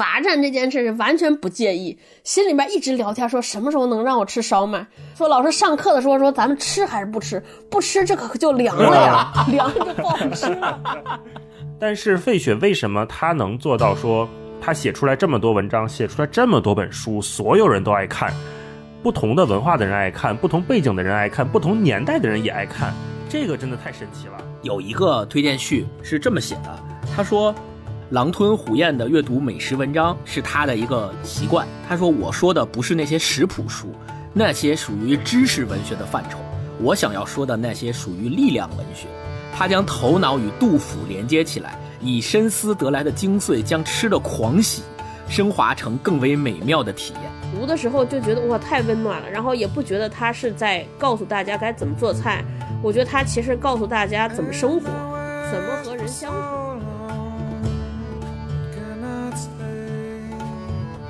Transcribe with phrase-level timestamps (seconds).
[0.00, 4.86] 罚站这件事是完全不介意，心里面一直聊天，说什么时候能让我吃烧麦？
[5.14, 7.42] 说老师上课的时候说咱们吃还是不吃？
[7.70, 11.20] 不吃这可就凉了呀，凉了就不好吃了。
[11.78, 14.26] 但是费雪为什么他能做到说
[14.58, 18.32] 他写出来这么多文章，写出来这么多本书，所有人都爱看，
[19.02, 22.94] 不同的文化的人爱看，不同背景的人爱看，不同年代的人也爱看，
[23.28, 24.42] 这个真的太神奇了。
[24.62, 26.78] 有一个推荐序是这么写的，
[27.14, 27.54] 他说。
[28.10, 31.64] 狼吞虎咽的阅读美食文章是他的一个习惯。
[31.88, 33.94] 他说：“我说的不是那些食谱书，
[34.32, 36.36] 那些属于知识文学的范畴。
[36.80, 39.06] 我想要说的那些属于力量文学。
[39.56, 44.82] 他将头脑与杜甫连接起来，以深思得来的精髓，将吃的狂喜
[45.28, 47.30] 升华成更为美妙的体验。
[47.54, 52.44] 读的时候就觉得哇，太温暖了，然后也不觉得他是在告诉大家该怎么做菜。
[52.82, 54.90] 我觉得他其实告诉大家怎么生活，
[55.52, 56.69] 怎么和人相处。”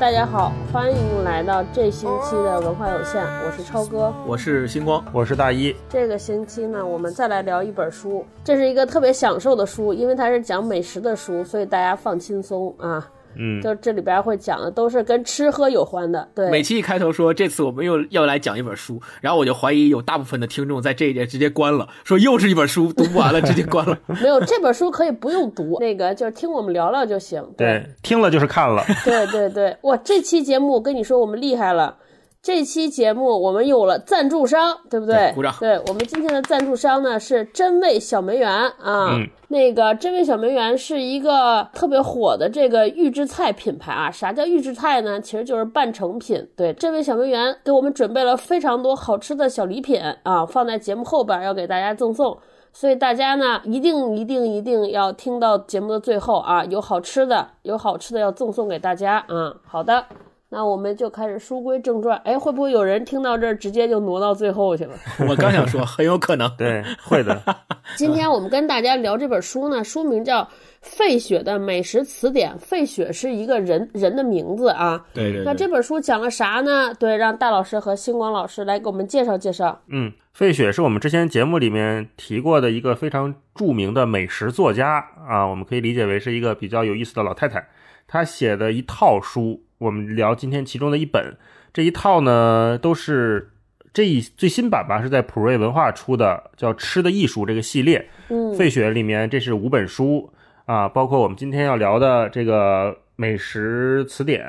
[0.01, 5.77] 大家好，欢迎来到这星期的文化有限，我是超哥，我是星光，我是大一。
[5.91, 13.07] 这个星期呢，我们再来聊一本书，这是一个特别享受的书，因为它是讲美食的书，所以大家放轻松啊。
[13.35, 16.29] 嗯，就这里边会讲的都是跟吃喝有关的。
[16.35, 23.99] 对，每期一开头说这次我们又要来讲一本书，然后我就怀疑有大部分的听众在这一节直接关了，说又是一本书读不完了，直接关了。
[24.23, 27.45] 没有这本书可以不用读，那个就是听我们聊聊就行。
[27.57, 28.85] 对，听了就是看了。
[29.05, 31.97] 对对对，哇，这期节目我跟你说我们厉害了。
[32.43, 35.31] 这期节目我们有了赞助商，对不对？
[35.35, 35.55] 鼓掌。
[35.61, 39.15] 对我们今天的赞助商呢是真味小梅园啊，
[39.49, 44.11] 那个真味小梅园是一个特别火的这个预制菜品牌啊。
[44.11, 45.21] 啥叫预制菜呢？
[45.21, 46.49] 其实就是半成品。
[46.57, 52.39] 对，真味小梅园给我们准备了非常多好吃的小礼品啊，放在节目后边要给大家赠送，
[52.73, 59.57] 所以大家呢一定一定一定要听到节目的最后啊，有好吃的，有好吃的要赠送给大家啊。
[59.67, 60.07] 好的。
[60.53, 64.97] 那我们就开始书归正传，哎，会不会有人听到这儿直接就挪到最后去了？
[65.29, 67.41] 我刚想说，很有可能，对，会的。
[67.97, 70.43] 今天我们跟大家聊这本书呢，书名叫
[70.81, 72.53] 《费雪的美食词典》。
[72.59, 75.01] 费雪是一个人人的名字啊。
[75.15, 75.45] 对对。
[75.45, 76.93] 那这本书讲了啥呢？
[76.99, 79.81] 对，让大老师和星光老师来给我们介绍介绍。
[79.87, 84.99] 嗯，费雪是我们之前节目里面提过的一个非常著名的美食作家
[85.29, 87.65] 啊，我们可以理解为是一个比较有意思的老太太。
[88.09, 89.63] 她写的一套书。
[89.81, 91.35] 我们聊今天其中的一本，
[91.73, 93.51] 这一套呢都是
[93.95, 98.07] 这一最新版吧，是在普瑞文化出的，叫《吃的艺术》这个系列。
[98.29, 100.31] 嗯，费雪里面这是五本书
[100.67, 104.47] 啊，包括我们今天要聊的这个美食词典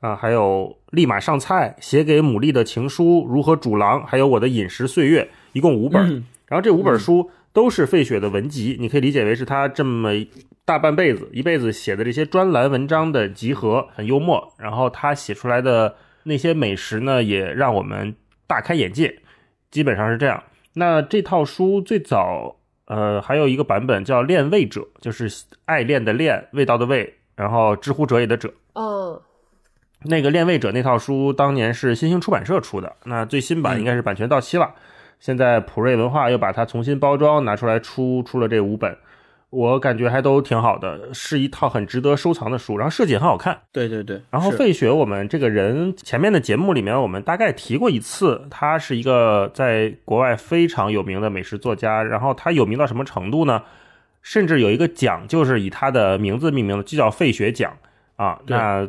[0.00, 6.24] 啊，还有立马上菜、写给牡蛎的情书、如何煮狼，还有我的饮食岁月，一共五本。
[6.46, 10.10] 然后这五本书都是费雪的文集，你可以理解为是他这么。
[10.62, 14.54] 大半辈子，一辈子写的这些专栏文章的集合，很幽默。
[14.56, 18.14] 然后他写出来的那些美食呢，也让我们
[18.46, 19.18] 大开眼界。
[19.72, 20.40] 基本上是这样。
[20.74, 25.28] 那这套书最早，呃，还有一个版本叫《恋味者》，就是
[25.64, 28.54] 爱恋的恋，味道的味，然后知乎者也的者。
[28.74, 29.20] 嗯，
[30.04, 34.72] 那个《恋味者》那套书当年是新兴出版社出的，那最新版应该是版权到期了。
[35.20, 38.96] 现在普瑞文化又把它重新包装，拿出来出，出了这五本。
[39.50, 43.62] 我感觉还都挺好的，是一套很值得收藏的书，然后设计也很好看。
[43.72, 44.22] 对对对。
[44.30, 52.00] 然后费雪，我们这个人前面的节目里面我们大概提过一次，他是一个在国外非常有名的美食作家。
[52.02, 53.62] 然后他有名到什么程度呢？
[54.22, 57.76] 甚至有一个奖就是以他的名字命名的，就叫费雪奖
[58.14, 58.40] 啊。
[58.46, 58.88] 那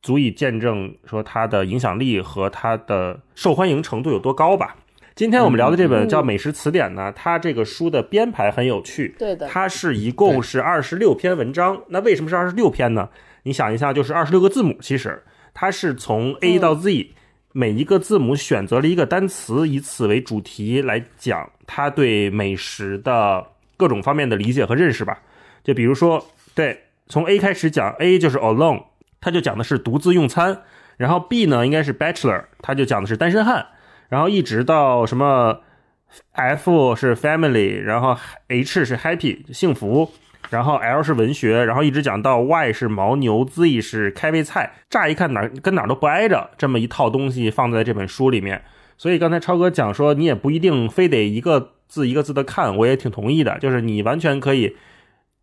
[0.00, 4.76] 足以见证说他的影响力和他的受欢迎程度有多高吧。
[5.18, 9.16] 今天我们聊的这本叫《美食词典》呢，它这个书的编排很有趣。
[9.18, 11.82] 对的，它是一共是二十六篇文章。
[11.88, 13.08] 那为什么是二十六篇呢？
[13.42, 14.78] 你想一下，就是二十六个字母。
[14.80, 15.20] 其实
[15.52, 17.10] 它是从 A 到 Z，
[17.50, 23.44] 每一个字母选择了一个单词，以此为主题来讲他对美食的
[23.76, 25.20] 各种方面的理解和认识吧。
[25.64, 26.24] 就比如说，
[26.54, 28.84] 对，从 A 开始讲，A 就是 alone，
[29.20, 30.62] 它就讲的是独自用餐。
[30.96, 33.66] 然后 B 呢，应该是 bachelor，它就讲的是单身汉。
[34.08, 35.60] 然后一直到什么
[36.32, 38.16] ，F 是 family，然后
[38.48, 40.10] H 是 happy 幸福，
[40.50, 44.72] 然后 L 是文学，然后一直讲到 Y 是牦牛，Z 是开胃菜。
[44.88, 48.62] 乍一看哪跟哪都不挨着，这么一套东西放在这本书里面。
[48.96, 53.58] 所以刚才超哥讲说，你也不一定非得一个字一个字的看，我也挺同意的。
[53.58, 54.74] 就是你完全可以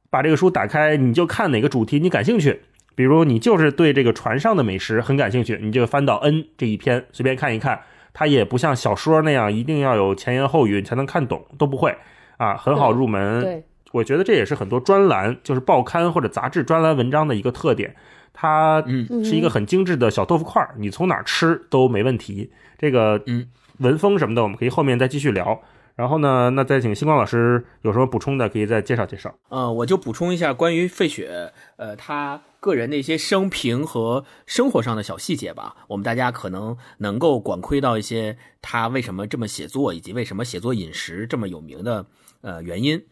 [0.09, 2.61] 把这个书打开，你就看哪个主题你感兴趣。
[2.95, 7.81] 比如你就是对这个船上的美食很感兴趣，你就翻到 N 这一篇，随便看一看。
[8.17, 11.93] 它也不像小说那样一定要有前言后语才能看懂，都不会
[12.37, 13.41] 啊，很好入门。
[13.41, 17.93] 对，我觉得这也是很多专栏，就是报刊或者杂志专栏文章的一个特点。
[18.31, 18.81] 它
[19.23, 22.49] 是一个很精致的小豆腐块儿，你从哪儿吃都没问题。
[22.77, 23.47] 这个嗯，
[23.79, 25.61] 文风什么的，我们可以后面再继续聊。
[25.95, 29.33] 然后呢，那再请星光老师有什么补充的，可以再介绍介绍。
[29.49, 35.77] 嗯，我就补充一下关于费雪，呃，他个人的一些生平和生活上的小细节吧。
[35.87, 42.05] 我们大家可能能够管窥到一些他为什么这么写作，以及为什么写作饮食这么有名的
[42.41, 43.05] 呃原因。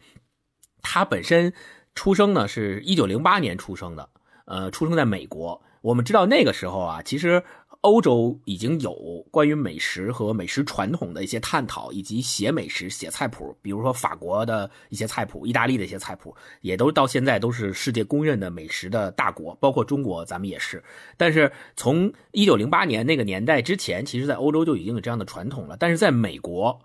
[0.82, 1.54] 他本身
[1.94, 4.10] 出生呢是一九零八年出生的，
[4.44, 5.62] 呃，出生在美国。
[5.80, 7.42] 我们知道那个时候啊，其实。
[7.84, 8.94] 欧洲已经有
[9.30, 20.82] 关于美食和美食传统的一些探讨，以及写美食、写菜谱，比如说法国的一些菜谱、意大利的一些菜谱，也都到现在都是世界公认的美食的大国，包括中国，咱们也是。
[21.18, 26.80] 但是从一九零八年那个年代之前，其实在欧洲就已经有这样的传统了，但是在美国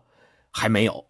[0.52, 1.06] 还没有。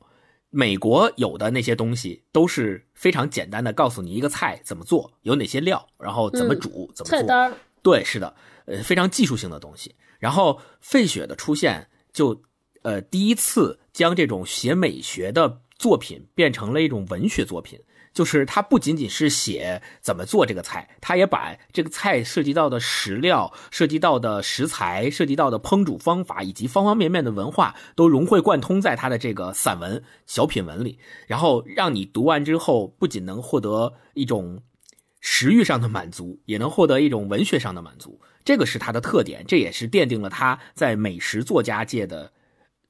[0.51, 7.19] 美国有的那些东西都是非常简单的，告诉你一个菜怎么做，有哪些料，然后怎么煮，怎么做。
[7.19, 7.53] 菜单。
[7.89, 8.35] 对，是的。
[8.65, 9.95] 呃，非常技术性的东西。
[10.19, 12.39] 然后费雪的出现，就
[12.83, 17.79] 呃第一次将这种写美学的作品变成了一种文学作品。
[18.11, 34.61] 就是他不仅仅是写怎么做这个菜，他也把这个菜涉及到的食料、涉及到的食材、涉及到的烹煮方法以及方方面面的文化都融会贯通在他的这个散文、小品文里，然后让你读完之后不仅能获得一种
[35.21, 38.19] 食欲上的满足，也能获得一种文学上的满足。
[38.45, 42.31] 这个是他的特点，这也是奠定了他在美食作家界的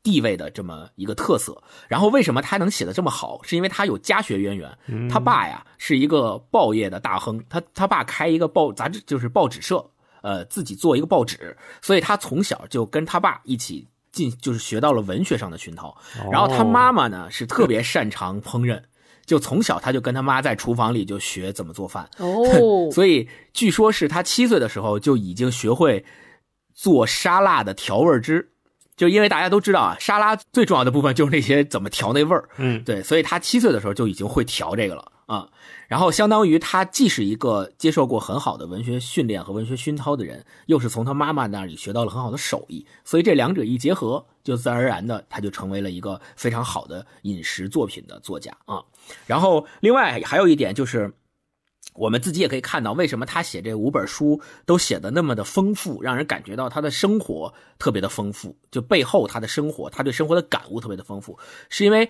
[0.04, 1.62] 地位的这么一个特色。
[1.88, 3.42] 然后，为什么他能写的这么好？
[3.44, 4.78] 是因为他有家学渊源。
[5.10, 9.90] 他爸呀是一个报业的大亨，他他爸开一个报杂志，就是报纸社，
[10.22, 15.98] 呃，自己做一个报纸，所以他从小就跟他爸一起进，就是学到了文学上的熏陶。
[16.32, 18.82] 然后他妈妈呢是特别擅长烹饪。
[19.30, 26.04] 就从小他就跟他妈在厨房里就学怎么做饭哦， 所以据说是他七岁的时候就已经学会
[26.74, 28.50] 做沙拉的调味汁，
[28.98, 35.48] 就因为大家都知道啊，沙拉最重要的部分就是那些怎么调那味儿，嗯，对，所以他七岁的时候就已经会调这个了啊。
[35.88, 48.84] 然后相当于他既是一个接受过很好的文学训练和文学熏陶的人，又是从他妈妈那里学到了很好的手艺，所以这两者一结合，就自然而然的他就成为了一个非常好的饮食作品的作家啊。
[49.26, 51.14] 然后另外还有一点就是，
[51.94, 61.38] 我们自己也可以看到，为什么他写这五本书都写的那么的丰富，让人感觉到他的生活特别的丰富，就背后他的生活，他对生活的感悟特别的丰富，
[61.70, 62.10] 是因为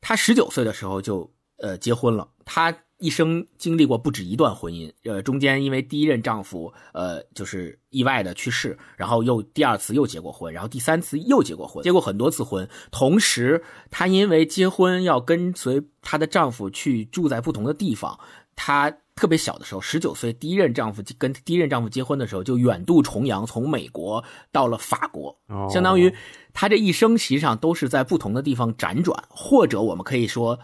[0.00, 2.76] 他十九岁的时候就呃结婚了，他。
[3.04, 12.66] 一生经历过不止一段婚姻，呃，中间因为第一任丈夫，呃，就是意外的去世，然后又第二次又结过婚，然后第三次又结过婚，结过很多次婚。
[12.90, 18.18] 同时，她因为结婚要跟随她的丈夫去住在不同的地方，
[18.56, 25.38] 她特别小的时候，十九岁，第一任丈夫跟第一任丈夫结婚的时候，就远渡重洋，从美国到了法国，
[25.70, 26.10] 相当于
[26.54, 30.58] 她这一生实际上都是在不同的地方辗转，或者我们可以说。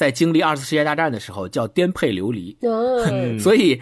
[0.00, 2.56] 在经历二次世界大战的时候，叫颠沛流离，
[3.38, 3.78] 所以，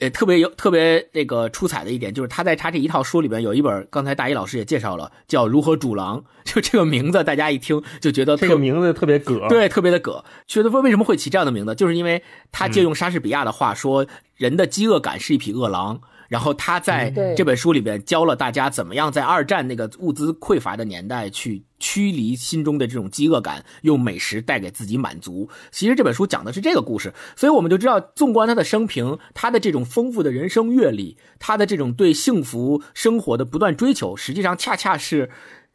[0.00, 10.24] 呃，特别有特别那个出彩的一点，就是他在他这一套书里边有一本，刚才大一老师也介绍了，叫《如何煮狼》， 就这个名字，大家一听就觉得这个名字特别葛，对，特别的葛。
[10.48, 12.20] 觉得说为什么会起这样的名字，就是因为
[12.50, 16.00] 他借用莎士比亚的话说，人的饥饿感是一匹饿狼。
[16.30, 25.50] 然后他在这本书里边教了大家怎么样在二战那个物资匮乏的年代去驱离心中的这种饥饿感，用美食带给自己满足。
[25.72, 35.30] 其实这本书讲的是这个故事，所以我们就知道，纵观他的生平，他的这种丰富的人生阅历，他的这种对幸福生活的不断追求，实际上恰恰是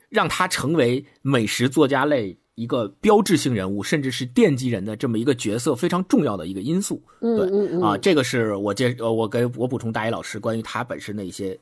[0.08, 2.40] 让他成为美食作家类。
[2.56, 7.02] 一个标志性人物，甚至是奠基人的这么一个角色，非常重要的一个因素。
[7.20, 11.58] 对啊，这个是我接呃，我给我补充大一老师关于他本身的一些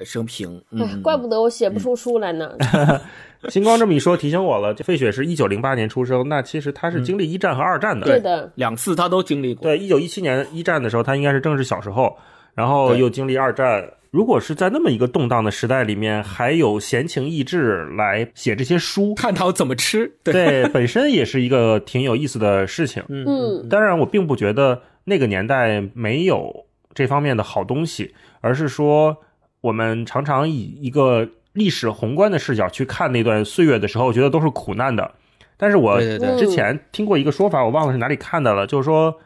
[0.00, 0.62] 生平。
[0.70, 2.52] 嗯，怪不得我写不出书来呢。
[3.48, 4.74] 星光这么一说，提醒我了。
[4.74, 8.06] 费雪是一九零八年出生，那其实他是经历一战和二战的。
[8.06, 9.62] 对的，两次他都经历过。
[9.62, 12.14] 对，一九一七年一战的时候，他应该是正是小时候，
[12.54, 13.82] 然后又经历二战。
[14.14, 23.02] 如果是在那么一个动荡的时代里面，还有闲情逸致来写这些书，探讨怎么吃，对，本身也是一个挺有意思的事情。
[23.08, 29.16] 嗯，当然，我并不觉得那个年代没有这方面的好东西，而是说
[29.60, 35.10] 我们常常以一个历史宏观的视角去看那段岁月的时候，觉得都是苦难的。
[35.56, 36.00] 但是我
[36.38, 39.18] 之前听过一个说法，我忘了是哪里看的了，就是说。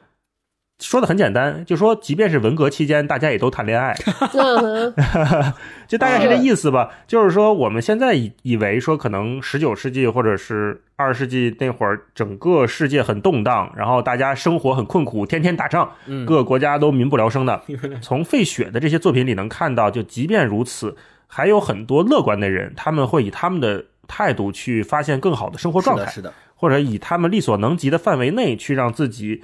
[0.80, 3.92] 说的很简单，就说即便是文革期间，大家也都谈恋爱
[5.88, 6.90] 就大概是这意思吧。
[7.08, 15.90] 就是说，我们现在以以为说，可能十九世纪或者是二十世纪那会儿，整个世界很动荡，然后大家生活很困苦，天天打仗，
[16.25, 17.61] 各个国家都民不聊生的。
[18.00, 29.42] 从费雪的这些作品里能看到，就即便如此，还有很多乐观的人，他们会以他们的态度去发现更好的生活状态，是的，或者以他们力所能及的范围内去让自己。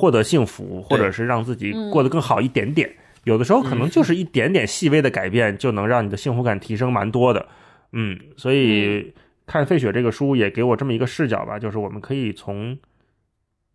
[0.00, 2.90] 获得幸福，或者是让自己过得更好一点点，
[3.24, 7.46] 有的时候可能就是一点点细微的改变，就能让你的幸福感提升蛮多的。
[7.92, 9.12] 嗯，所以
[9.46, 12.78] 看费雪这个书也给我这么一个视角吧，就是我们可以从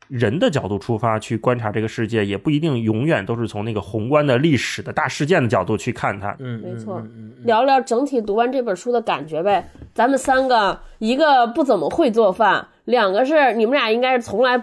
[0.07, 6.35] 人的角度出发去观察这个世界，也不一定永远都是从那个宏观的历史的大事件的角度去看它。
[6.39, 7.05] 嗯，没错。
[7.43, 9.69] 聊聊整体读完这本书的感觉呗。
[9.93, 14.59] 咱们三个，一个不怎么会做饭，两个是你们俩应该是从来。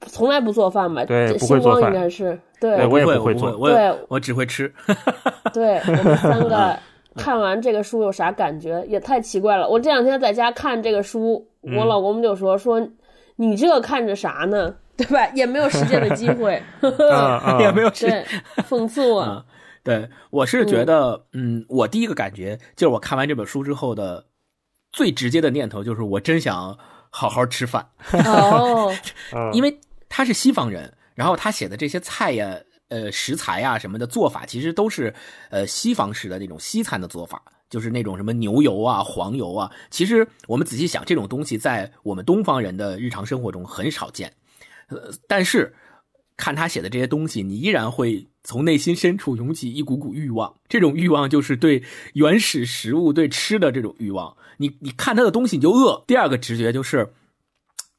[0.00, 1.04] 从来不做饭吧？
[1.04, 2.86] 对，不会做饭应该是对。
[2.86, 4.72] 我也不会做，对，我只会吃。
[5.52, 6.76] 对我们三个
[7.14, 8.84] 看完这个书有啥感觉？
[8.88, 9.68] 也太奇怪了！
[9.68, 12.86] 我这两天在家看这个书，我老公就说说
[13.36, 14.74] 你这看着啥呢？
[14.96, 15.26] 对吧？
[15.34, 16.62] 也没有实践的机会
[17.60, 18.24] 也没有对
[18.68, 19.44] 讽刺我。
[19.82, 24.24] 对，我是觉得，嗯，我第一个感觉就是我看完这本书之后的
[24.92, 26.78] 最直接的念头就是我真想
[27.14, 28.92] 好好吃饭哦，
[29.54, 29.78] 因为。
[30.16, 32.56] 他是西方人，然后他写的这些菜呀、
[32.86, 35.12] 呃食材呀什么的做法，其实都是
[35.50, 39.68] 呃西方式的那种西餐的做法，就是那种什么牛油啊、黄油啊。
[39.90, 44.32] 其实我们仔细想，这种东西在我们东方人的日常生活中很少见。
[44.86, 45.74] 呃，但是
[46.36, 50.54] 看他写的这些东西，你依然会从内心深处涌起一股股欲望。
[50.68, 51.82] 这种欲望就是对
[52.14, 54.36] 原始食物、对吃的这种欲望。
[54.58, 56.04] 你你看他的东西你就饿。
[56.06, 57.12] 第二个直觉就是。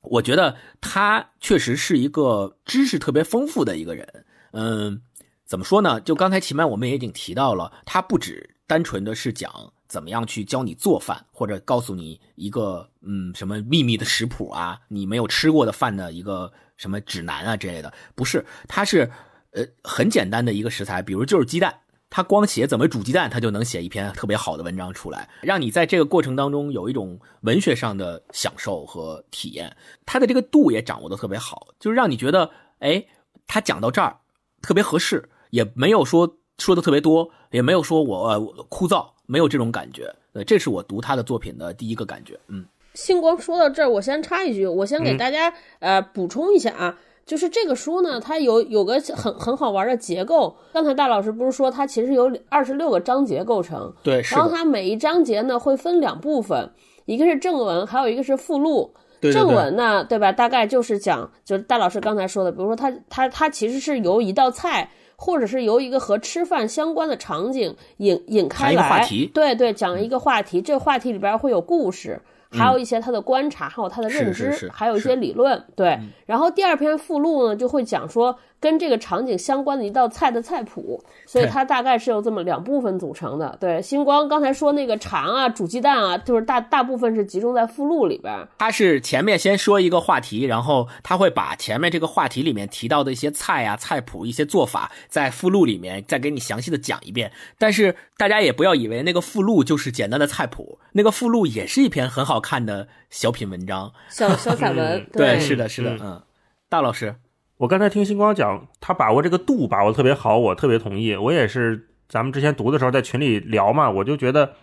[0.08, 4.08] 我觉得他确实是一个知识特别丰富的一个人。
[4.52, 5.02] 嗯，
[5.48, 6.00] 怎么说呢？
[6.00, 9.52] 就刚才前面我们也已经提到了，他不止单纯的是讲
[9.88, 17.94] 怎么样去教你做饭，或者告诉你一个嗯什么秘密的食谱啊，你没有吃过的饭的一个什么指南啊之类的。
[18.16, 19.12] 不是，它是
[19.52, 21.82] 呃很简单的一个食材，比如就是鸡蛋。
[22.08, 29.76] 它光写怎么煮鸡蛋，它就能写一篇特别好的文章出来，让你在这个过程当中有一种文学上的享受和体验。
[30.06, 33.06] 他的这个度也掌握的特别好，就是让你觉得，哎，
[33.48, 34.18] 他讲到这儿
[34.62, 38.40] 特别合适，也没有说说的特别多，也没有说我
[38.70, 40.16] 枯燥，没有这种感觉。
[40.34, 42.40] 呃，这是我读他的作品的第一个感觉。
[42.48, 42.66] 嗯，
[42.96, 46.98] 星光说到这儿，我先插一句，我先给大家呃补充一下啊。
[47.26, 50.56] 就是这个书呢，它有有个很很好玩的结构。
[50.72, 53.92] 刚才大老师不是说它其实由二十六个章节构成？
[54.04, 56.70] 对，然后它每一章节呢会分两部分，
[57.06, 58.94] 一个是正文，还有一个是附录。
[59.22, 60.32] 正文呢，对吧？
[60.32, 72.22] 大概就是讲，就是大老师刚才说的，比如说它它它其实是由一道菜，或者是由一个和吃饭相关的场景引引开来，对对，讲一个话题，这个话题里边会有故事。
[72.52, 75.64] 还有一些他的观察，还有他的认知，还有一些理论。
[75.76, 78.38] 对，然后第二篇附录呢，就会讲说。
[78.66, 83.56] 跟这个场景相关的一道菜的菜谱，所以它大概是由这么两部分组成的。
[83.62, 88.48] 对，星光刚才说那个肠啊、煮鸡蛋啊，就是大大部分是集中在附录里边。
[88.58, 97.32] 他是前面先说一个话题，然后他会把前面这个话题里面提到的一些菜啊、菜谱、一些做法，在附录里面再给你详细的讲一遍。
[97.60, 105.06] 但是大家也不要以为那个附录就是简单的菜谱，那个附录也是一篇很好看的小品文章、小小散文。
[105.14, 106.20] 对，是的，是的，嗯，
[106.68, 107.14] 大老师。
[107.58, 111.16] 我刚才听星光讲，他把握这个度把握特别好，我特别同意。
[111.16, 114.56] 我也是，咱们之前读的时候在群里聊嘛，我就觉得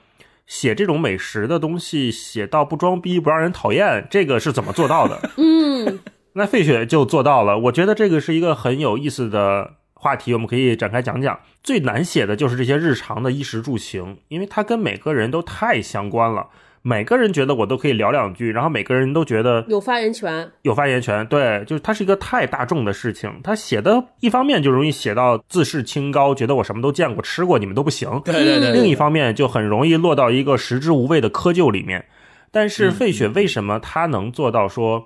[0.47, 5.31] 写这种美食的东西，写到不装逼不让人讨厌，这个是怎么做到的？
[5.39, 6.01] 嗯，
[6.35, 7.59] 那费雪就做到了。
[7.59, 11.41] 我觉得这个是一个很有意思的话题，我们可以展开讲讲。
[11.63, 16.49] 最难写的就是这些日常的衣食住行，因为它跟每个人都太相关了。
[16.83, 21.25] 每个人觉得我都可以聊两句，然后每个人都觉得有发言权，有发言权。
[21.29, 23.33] 对，就是它是一个太大众的事情。
[23.45, 28.21] 他写的一方面就容易写到自视清高，觉得我什么都见过、吃过，你们都不行。
[28.25, 28.73] 对对对。
[28.73, 32.05] 另一方面就很容易落到一个食之无味的窠臼里面。
[32.51, 35.03] 但是费雪为什么他能做到说，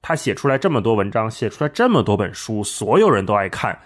[0.00, 3.76] 他写出来这么多文章，写出来这么多本书，所有人都爱看，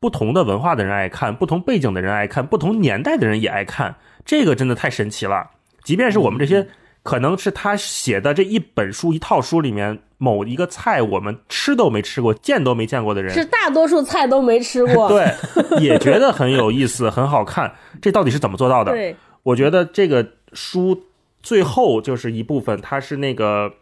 [0.00, 5.48] 不同的文化的人爱看，不同背景的人爱看，不同年代的人也爱看，这个真的太神奇了。
[5.82, 6.68] 即便是我们这些，
[7.02, 15.34] 可能是他写的这一本书、一套书里面某一个菜，我们吃都没吃过、见都没见过的人，是大多数菜都没吃过， 对，
[15.80, 17.74] 也觉得很有意思、很好看。
[18.00, 18.92] 这到底是怎么做到的？
[18.92, 21.04] 对，我觉得这个书
[21.42, 23.72] 最后就是一部分，它是那个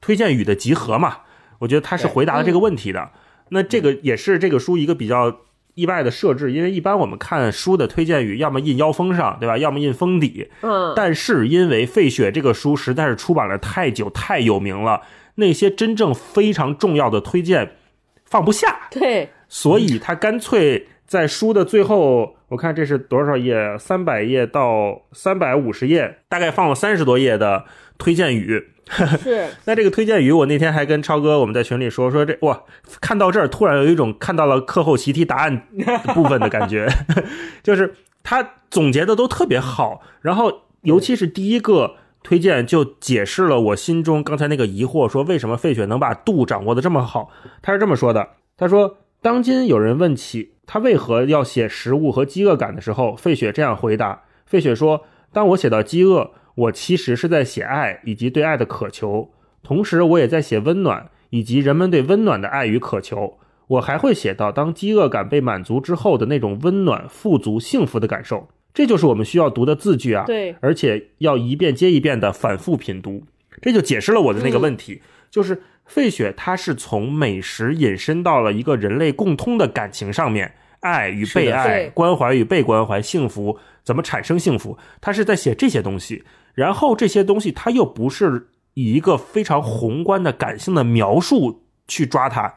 [0.00, 1.18] 推荐语的集合嘛。
[1.60, 3.10] 我觉得他是回答了这个问题的。
[3.48, 5.40] 那这个也是这个书一个比较
[5.78, 9.56] 意外的设置，因为一般我们看书的推荐语，要么印腰封上，对吧？
[9.56, 10.50] 要么印封底。
[10.62, 15.02] 嗯，但是因为《费雪》这个书实在是出版了太久，太有名了，
[15.36, 17.76] 那些真正非常重要的推荐
[18.24, 23.78] 放不下，对，所以他干脆在书的最后，我看这是多少页？
[23.78, 27.64] 三百页到三百五十页，大概放了三十多页的
[27.96, 28.70] 推荐语。
[29.22, 32.62] 是，那这个推荐语，我那天还跟超哥我们在群里说说这哇，
[33.00, 35.66] 看到这儿突然有一种看到了课后习题答案
[36.14, 36.88] 部分的感觉，
[37.62, 47.30] 就是他总结的都特别好，然后尤其是第一个推荐就解释了我心中刚才那个疑惑，说为什么费雪能把度掌握的这么好？
[47.62, 56.32] 他是这么说的，他说当今有人问起他为何要写食物和饥饿感的时候，费雪这样回答：费雪说，当我写到饥饿。
[56.58, 59.30] 我其实是在写爱以及对爱的渴求，
[59.62, 63.38] 同时我也在写温暖以及人们对温暖的爱与渴求。
[63.68, 68.48] 我还会写到当饥饿感被满足之后的那种温暖、富足、幸福的感受。
[68.74, 70.24] 这就是我们需要读的字句啊！
[70.26, 73.22] 对，而且要一遍接一遍的反复品读。
[73.60, 84.78] 这就解释了我的那个问题，就是费雪他是从美食引申到了一个人类共通的感情上面，爱与被爱，关怀与被关怀，幸福怎么产生幸福？
[85.00, 86.24] 他是在写这些东西。
[86.58, 92.52] 然后这些东西，它又不是以一个非常宏观的感性的描述去抓它，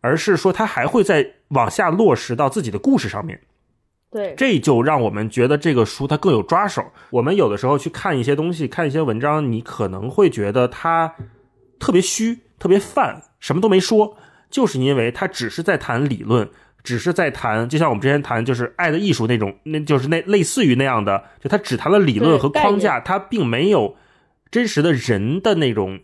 [0.00, 3.38] 而是说它还会再往下落实到自己的故事上面。
[4.10, 6.82] 对，这就让我们觉得这个书它更有抓手。
[7.10, 11.14] 我们有的时候去看一些东西，看一些文章，你可能会觉得它
[11.78, 14.16] 特别虚、特别泛，什么都没说，
[14.48, 16.48] 就是因为它只是在谈理论。
[16.84, 23.96] 只是在谈，就像我们之前谈，就是爱的艺术那种，那就是那类似于那样的，就他只谈了理论和框架，他并没有
[24.50, 25.98] 真实的人的那种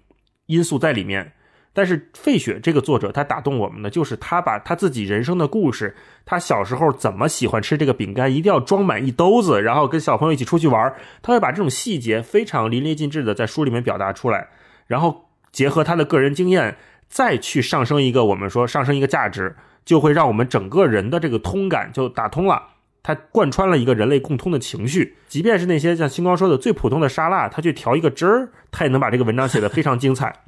[0.46, 1.34] 因素在里面。
[1.72, 5.94] 但是费雪这个作者，他打动我们的就是他把他自己人生的故事，
[6.24, 14.48] 他小时候怎么喜欢吃这个饼干，一定要装满一兜子，然后跟小朋友一起出去玩，他会把这种细节非常淋漓尽致的在书里面表达出来，
[14.88, 19.54] 然后结合他的个人经验，再去上升一个我们说上升一个价值。
[19.84, 22.62] 就会让我们整个人的这个通感就打通了，
[23.02, 25.16] 它贯穿了一个人类共通的情绪。
[25.28, 30.44] 即便是那些像星光说的最普通的沙拉，他去调一个汁儿，他也能把这个文章写得非常精彩。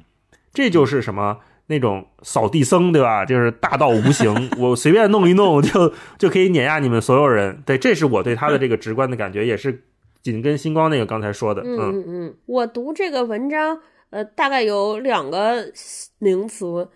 [0.53, 3.25] 这就是什么那种扫地僧，对吧？
[3.25, 7.61] 就是大道无形，我随便弄一弄就就可以碾压你们所有人。
[7.65, 9.83] 对，这是我对他的这个直观的感觉，也是
[10.21, 11.61] 紧跟星光那个刚才说的。
[11.63, 13.79] 嗯嗯嗯，我读这个文章，
[14.11, 15.65] 呃，大概有两个
[16.19, 16.87] 名词。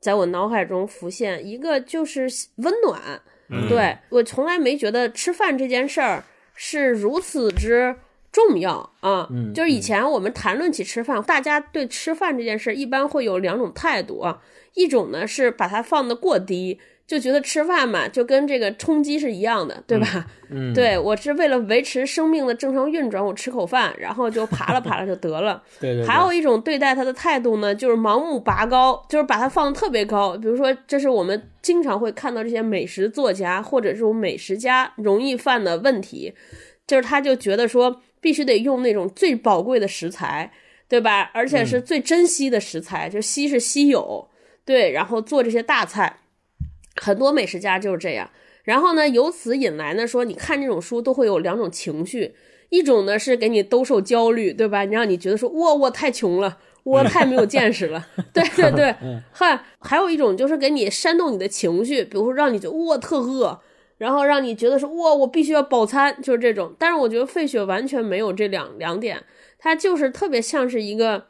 [0.00, 3.20] 在我脑海中浮现一个就是温暖，
[3.68, 7.94] 对我从来没觉得吃饭这件事儿是如此之
[8.32, 9.28] 重要啊。
[9.54, 14.42] 就是以前我们谈论起吃饭，大家对吃饭这件事一般会有两种态度啊，
[14.74, 16.80] 一种呢是把它放得过低。
[17.10, 20.24] 就觉得吃饭嘛，就跟这个充饥是一样的，对吧？
[20.48, 25.60] 嗯， 对我是为了维持生命的正常运转，我吃口饭，然后就爬了爬了就得了。
[25.80, 26.06] 对对。
[26.06, 30.38] 还有一种对待它的态度呢，就是盲目拔高，就是把它放的特别高。
[30.38, 36.32] 比如说，这是我们经常会看到这些美食作家或者这种美食家容易犯的问题，
[36.86, 40.48] 就是他就觉得说必须得用那种最宝贵的食材，
[40.88, 41.28] 对吧？
[41.34, 44.28] 而且是最珍惜的食材，就稀是稀有，
[44.64, 46.18] 对，然后做这些大菜。
[47.00, 48.30] 很多美食家就是这样，
[48.62, 52.34] 然后呢，由此引来呢，说你看这种书都会有两种情绪，
[52.68, 54.84] 一种呢是给你兜售焦虑，对吧？
[54.84, 58.94] 你让你觉得说，哇，我太穷了，我太没有见识了，对 对对，
[59.32, 63.58] 还， 还有一种就是给你煽动你的情绪，比如说让你觉得哇特饿，
[63.96, 66.74] 然后让你觉得说哇我必须要饱餐，就是这种。
[66.78, 69.24] 但是我觉得费雪完全没有这两两点，
[69.58, 71.24] 他就是特别像是一个，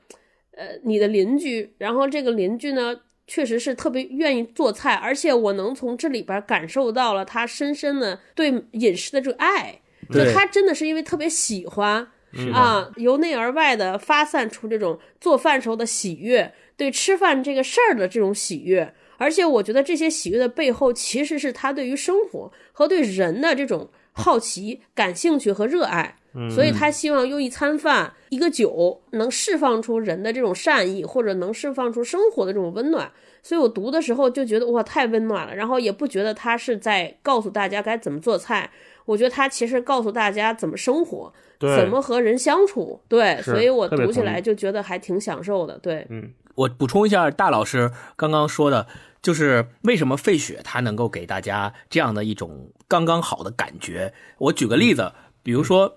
[0.56, 3.02] 呃，你的邻居，然后这个邻居呢。
[3.30, 9.80] 确实是特别愿意做菜，而且我能从这里边感受到了他深深的对饮食的这个爱，
[10.12, 12.08] 就他真的是因为特别喜欢
[12.52, 26.16] 啊，由内而外的发散出这种做饭时候的喜悦，对吃饭这个事儿的这种喜悦，而且我觉得这些喜悦的背后，其实是他对于生活和对人的这种好奇、感兴趣和热爱。
[26.48, 33.10] 所以他希望用一餐饭、一个酒，能释放出人的这种善意，或者能释放出生活的这种温暖。
[33.42, 35.52] 所以我读的时候就觉得哇，太温暖了。
[35.52, 38.70] 然后也不觉得他是在告诉大家该怎么做菜，
[39.06, 43.00] 我觉得他其实告诉大家怎么生活，怎么和人相处。
[43.08, 45.76] 对，所以我读起来就觉得还挺享受的。
[45.78, 48.86] 对，嗯，我补充一下大老师刚刚说的，
[49.22, 54.12] 就是为什么费雪他能够给大家这样的一种刚刚好的感觉。
[54.38, 55.96] 我举个例子，比如说。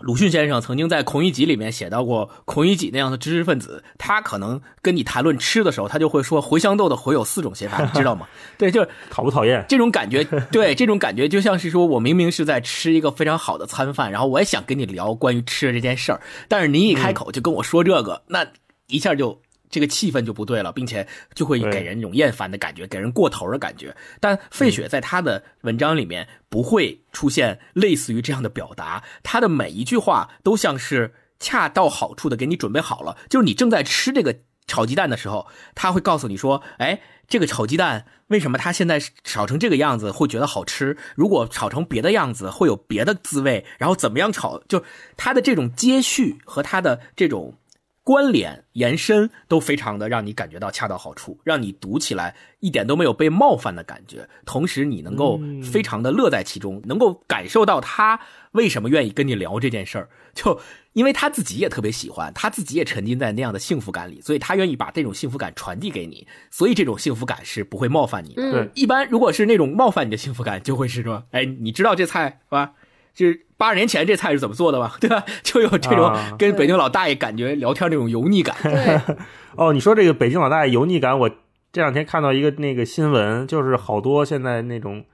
[0.00, 8.26] 鲁迅先生曾经在《孔乙己》里面写到过，孔乙己那样的知识分子，他可能跟你谈论吃的时候，他就会说茴香豆的茴有四种写法， 你知道吗？
[8.58, 9.64] 对，就是讨不讨厌？
[9.68, 18.48] 这种感觉， 对，这种感觉就像是说我明明是在吃一个非常好的餐饭，然后我也想跟你聊关于吃的这件事儿，但是您一开口就跟我说这个，那
[18.88, 19.40] 一下就。
[19.74, 23.96] 这个气氛就不对了，并且就会给人一种厌烦的感觉，给人过头的感觉。
[24.20, 33.18] 但费雪在他的文章里面不会出现类似于这样的表达，他的每一句话都像是恰到好处的给你准备好了。
[33.28, 34.36] 就是你正在吃这个
[34.68, 40.96] 炒鸡蛋的时候，他会告诉你说：“哎，这个炒鸡蛋为什么它现在炒成这个样子会觉得好吃？
[41.16, 43.66] 如果炒成别的样子会有别的滋味。
[43.78, 44.62] 然后怎么样炒？
[44.68, 44.84] 就
[45.16, 47.58] 他的这种接续和他的这种。”
[48.04, 58.20] 关联延伸都非常的让你感觉到恰到好处，让你读起来一点都没有被冒犯的感觉，同时你能够非常的乐在其中，能够感受到他
[58.52, 60.60] 为什么愿意跟你聊这件事儿，就
[60.92, 68.34] 因为他自己也特别喜欢，他自己也沉浸在那样的幸福感里，所以他愿意把这种幸福感传递给你，所以这种幸福感是不会冒犯你。
[68.34, 72.74] 对，一般如果是那种冒犯你的幸福感，就会是说，哎，你知道这菜是吧？
[73.14, 75.24] 就是八十年前这菜是怎么做的吧，对吧？
[75.44, 78.56] 就有这种跟北京老大爷感觉聊天那种油腻感。
[79.56, 81.30] 哦，你说这个北京老大爷油腻感，我
[81.72, 85.04] 这两天看到一个那个新闻，就是好多现在那种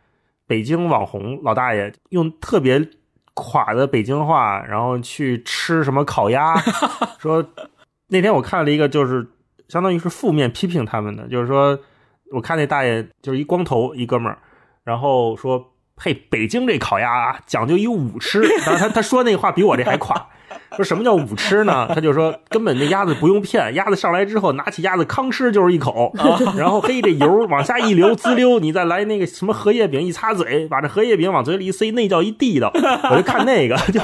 [0.47, 2.89] 北京网红老大爷用特别
[3.35, 6.55] 垮的北京话，然后去吃什么烤鸭。
[7.21, 7.45] 说
[8.09, 9.29] 那天我看了一个，就是
[9.69, 11.79] 相当于是负面批评他们的，就是说
[12.33, 14.39] 我看那大爷就是一光头一哥们儿，
[14.85, 15.70] 然后说。
[16.03, 18.41] 嘿，北京这烤鸭啊，讲究一武吃。
[18.41, 20.29] 然后他他说那话比我这还垮，
[20.75, 21.87] 说什么叫武吃呢？
[21.95, 26.11] 他就说根本那鸭子不用骗，鸭子上来之后，拿起鸭子吭吃就是一口，
[26.57, 32.73] 然后嘿这油往下一流滋溜，你再来那个什么荷叶饼一擦嘴，把这荷叶饼往嘴里一塞，那叫一地道。
[33.11, 34.01] 我就看那个就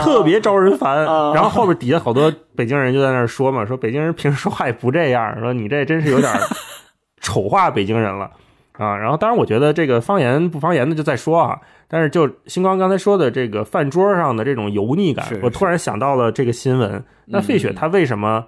[0.00, 1.04] 特别招人烦。
[1.34, 6.32] 然后后边底下好多北京人就在那说嘛，说北京人平时说话也不这样，说你这真是有点
[7.20, 8.30] 丑化北京人了。
[8.78, 11.60] 啊，然后当然，我觉得这个方言不方言的就再说啊。
[11.86, 17.04] 但是就星光刚才说的这个饭桌上的这种油腻感，我突然想到了这个新闻。
[17.26, 18.46] 那费雪他为什么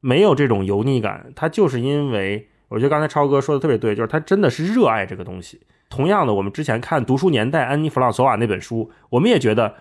[0.00, 1.32] 没有这种油腻感？
[1.36, 5.60] 他就是因为我觉得刚才超哥说的特别对，就是他真的是热爱这个东西。
[5.88, 9.74] 同样的，我们之前看《读书年代》安妮弗朗索瓦那本书，我们也觉得，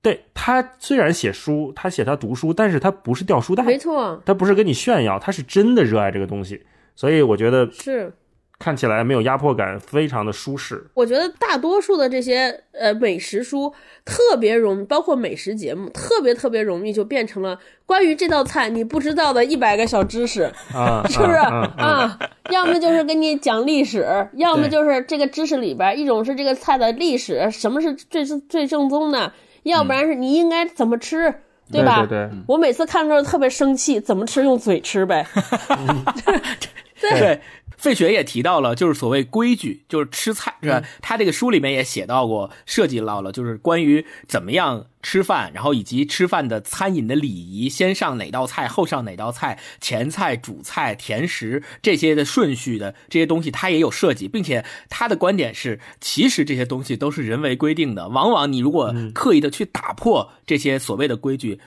[0.00, 6.62] 对他虽然写书，他写他读书，但是他不是掉书袋，没错，他不是跟你炫耀，他是真的热爱这个东西。
[6.94, 8.14] 所以我觉得是。
[8.60, 10.84] 看起来没有压迫感，非常的舒适。
[10.92, 13.72] 我觉得大多数的这些呃美食书
[14.04, 20.52] 特别容易，包括美食节目，特别特别容易就变成了关于这道菜你不知道的一百个小知识，
[21.08, 22.18] 是不是啊？
[22.50, 31.34] 要么就是给你讲历史，要么就是这个知识里边一种是这个菜的历史，什么是最最正宗的，要不然是你应该怎么吃，
[31.72, 32.04] 对吧？
[32.06, 35.26] 对，我每次看的时候特别生气，怎么吃用嘴吃呗。
[37.00, 37.40] 对。
[37.80, 40.82] 费雪也提到了，就是所谓规矩，就是吃菜是吧？
[41.00, 61.58] 他这个书里面也写到过，涉及到了就是关于怎么样吃饭，然后以及吃饭的餐饮的礼仪，先上哪道菜，后上哪道菜，前菜、主菜、甜食这些的顺序的这些东西，他也有涉及，并且他的观点是，其实这些东西都是人为规定的，往往你如果刻意的去打破这些所谓的规矩。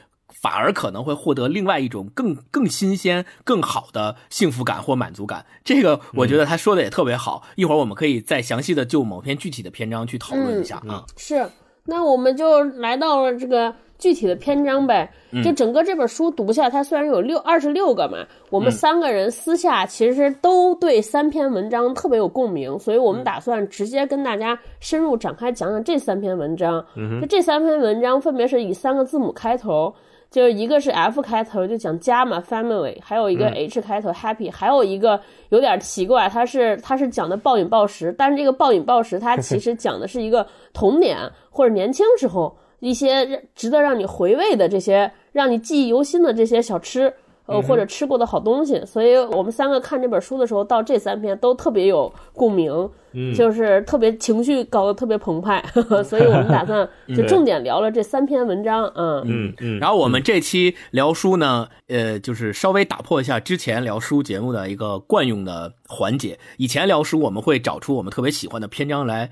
[0.44, 5.46] 反而可能会获得另外一种更更新鲜、更好的幸福感或满足感。
[5.64, 7.44] 这个我觉得他说的也特别好。
[7.56, 11.06] 一会儿我们可以再详细的就某篇具体的篇章去讨论一下啊。
[11.16, 11.48] 是，
[11.86, 15.10] 那我们就来到了这个具体的篇章呗。
[15.42, 18.18] 就整个这本书读下，它虽然有六二十六个嘛，
[18.50, 26.86] 我们三个人私下其实都对三篇文章特别有共鸣，所以我们打算直接跟大家深入展开讲讲这三篇文章。
[27.22, 29.96] 就这三篇文章分别是以三个字母开头。
[30.34, 40.44] 就是一个是 F 开头就讲家嘛，family，还有一个 H 开头 happy，还有一个有点奇怪，它是它是讲的暴饮暴食，但是这个暴饮暴食它其实讲的是一个
[40.74, 41.20] 童年
[41.52, 47.14] 或者年轻时候一些值得让你回味的这些让你记忆犹新的这些小吃。
[47.46, 55.64] 呃，或者吃过的好东西，所以我们三个看这本书的时候，到这三篇都特别有共鸣，嗯，就是特别情绪搞得特别澎湃，
[56.04, 59.80] 所以我们打算 就重点聊了这三篇文章，嗯嗯嗯。
[59.80, 66.40] 然后我们这期聊书呢，呃，就是稍微打破一下之前聊书节目的一个惯用的环节。
[66.58, 69.32] 以前聊书我们会找出我们特别喜欢的篇章来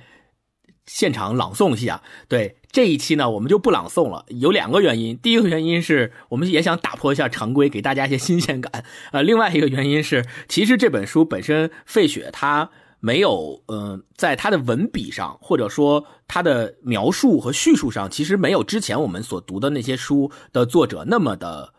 [0.86, 2.56] 现场朗诵一下，对。
[2.72, 5.18] 这一期呢，我们就不朗诵了，有两个原因。
[5.18, 8.86] 第一个原因是我们也想打破一下常规，给大家一些新鲜感。
[9.12, 12.70] 呃，另外一个原因是，其实这本书本身，费雪他
[13.02, 21.74] 没有，嗯，在他的文笔上，或者说他的描述和叙述上，其实没有之前我们所读的那些书的作者那么的，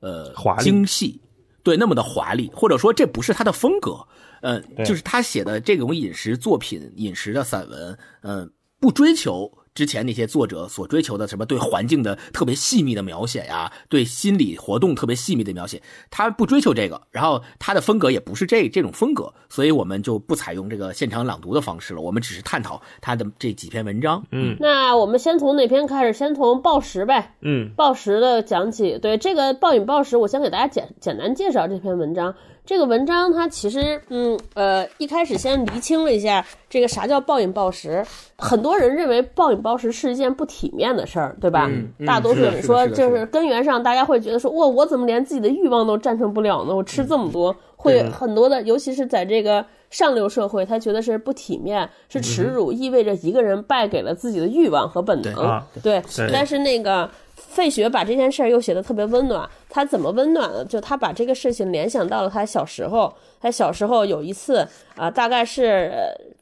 [0.00, 1.20] 呃，精细，
[1.62, 3.98] 对，那么的华丽，或者说这不是他的风格，
[4.40, 9.52] 嗯，就是他写的这种饮食作品、饮食的散文，嗯，不追求。
[9.78, 24.24] 之前那些作者所追求的什么对环境的特别细密的描写呀，对心理活动特别细密的描写，他不追求这个，然后他的风格也不是这这种风格，所以我们就不采用这个现场朗读的方式了，我们只是探讨他的这几篇文章。
[24.32, 26.12] 嗯，那我们先从哪篇开始？
[26.12, 27.36] 先从暴食呗。
[27.42, 28.98] 嗯，暴食的讲起。
[28.98, 32.34] 对这个暴饮暴食，我先给大家简简单介绍这篇文章。
[32.68, 38.04] 这个文章它其实，嗯呃，一开始先厘清了一下这个啥叫暴饮暴食。
[38.36, 41.66] 很多人认为暴饮暴食是一件不体面的事儿，对吧？
[42.06, 46.76] 大多数人说，就是根源上大家会觉得说，哇，我怎么连自己的欲望都战胜不了呢？
[46.76, 55.62] 我吃这么多，会很多的，尤其是在这个上流社会，他觉得是不体面，是耻辱，意味着一个人败给了自己的欲望和本能。
[55.82, 57.08] 对，但是那个。
[57.48, 60.62] 费雪把这件事儿又写得特别温暖，他怎么温暖呢？
[60.66, 65.90] 就他把这个事情联想到了他小时候，他小时候有一次啊，大概是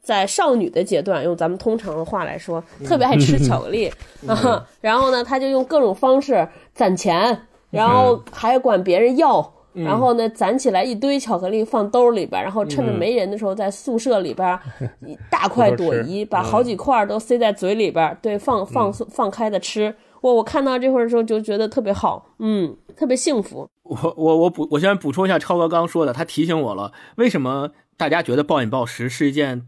[0.01, 3.91] 在少女的阶段，用咱们通常的话来说，特别爱吃巧克力
[4.27, 4.63] 啊。
[4.81, 7.39] 然后呢，他就用各种方式攒钱，
[7.71, 14.59] 然后还管别人要，然后呢，攒起来一堆巧克力放兜里边，然后趁着没人的时候，在宿舍里边
[15.31, 19.95] 大快朵颐，把好几块都塞在嘴里边，对，放放放开的吃。
[20.27, 23.69] 我我看到这会儿的时候就觉得特别好，嗯，特别幸福。
[23.83, 29.65] 我我我补，我先补充一下超哥刚说的，他提醒我了，为什么大家觉得暴饮暴食是一件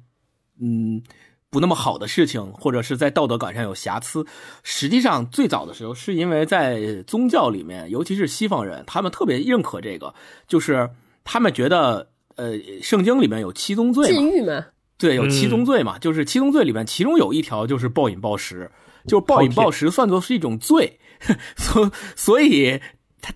[0.62, 1.02] 嗯
[1.50, 4.26] 不那么好的事情，或者是在道德感上有瑕疵？
[4.62, 10.14] 实际上，最早的时候是因为在宗教里面，尤其是西方人，他们特别认可这个，
[10.46, 10.90] 就是
[11.24, 14.66] 他们觉得呃，圣经里面有七宗罪，禁欲嘛，
[14.98, 18.70] 对，有七宗罪嘛，就是七宗罪里面，其中有一条就是暴饮暴食。
[19.08, 21.00] 就暴饮暴食算作是一种罪，
[21.58, 22.80] 所所以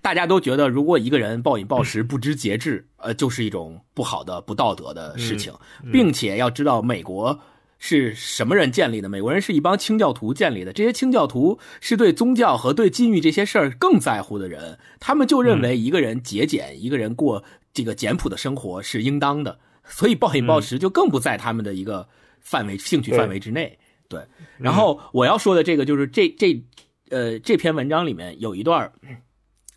[0.02, 5.54] 大家都觉得，如果一个人暴饮暴食、不知节制，呃，就是一种不好的、不道德的事情，
[5.92, 7.38] 并且要知道，美国
[7.80, 9.10] 是什么人建立的？
[9.10, 22.08] 美国人是一帮清教徒建立的，这些清教徒是对宗教和对禁欲这些事儿更在乎的人，他们就认为一个人节俭，一个人过这个简朴的生活是应当的，所以暴饮暴食就更不在他们的一个
[22.40, 23.78] 范围、兴趣范围之内。
[24.14, 24.28] 对，
[24.60, 26.64] 然后我要说的这个就是这这，
[27.10, 28.92] 呃，这篇文章里面有一段，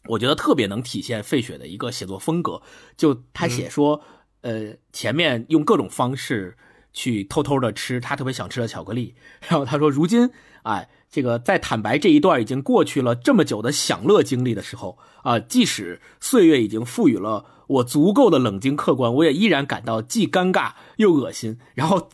[0.08, 2.60] 我觉得特别能体现费雪的一个写作风格。
[2.96, 4.02] 就他写说，
[4.42, 6.56] 呃，前面用各种方式
[6.92, 9.14] 去偷偷的吃他特别想吃的巧克力，
[9.48, 10.30] 然后他说，如今，
[10.64, 22.10] 哎，这个在坦白这一段已经过去了这么久的享乐经历的时候，啊，即使岁月已经赋予了我足够的冷静客观，我也依然感到既尴尬又恶心，然后。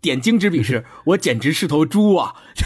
[0.00, 2.34] 点睛之笔是 我简直是头猪啊，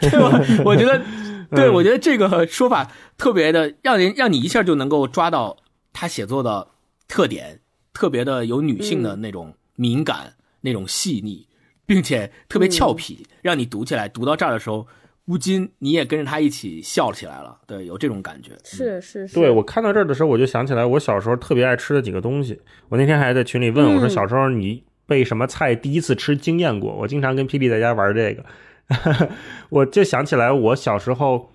[0.00, 0.62] 对吧？
[0.64, 1.02] 我觉得，
[1.50, 5.56] 对我觉得这个说法特别的让人让你一下就能够抓到
[5.92, 6.68] 他写作的
[7.06, 7.60] 特点，
[7.92, 11.46] 特别的有女性的那种敏感、那种细腻，
[11.86, 14.86] 并且特别俏皮，让你读起来读到这儿的时候，
[15.26, 17.58] 乌金你也跟着他一起笑起来了。
[17.66, 18.52] 对，有这种感觉。
[18.64, 19.34] 是是是。
[19.34, 22.60] 对我看到这儿的时候，我就想起来我小时候特别爱吃的几个东西。
[22.88, 26.94] 我那天还在群里问我说：“小时候你？”被什么菜第一次吃惊艳过？
[26.94, 28.44] 我经常跟霹雳在家玩这个，
[29.70, 31.50] 我就想起来我小时候，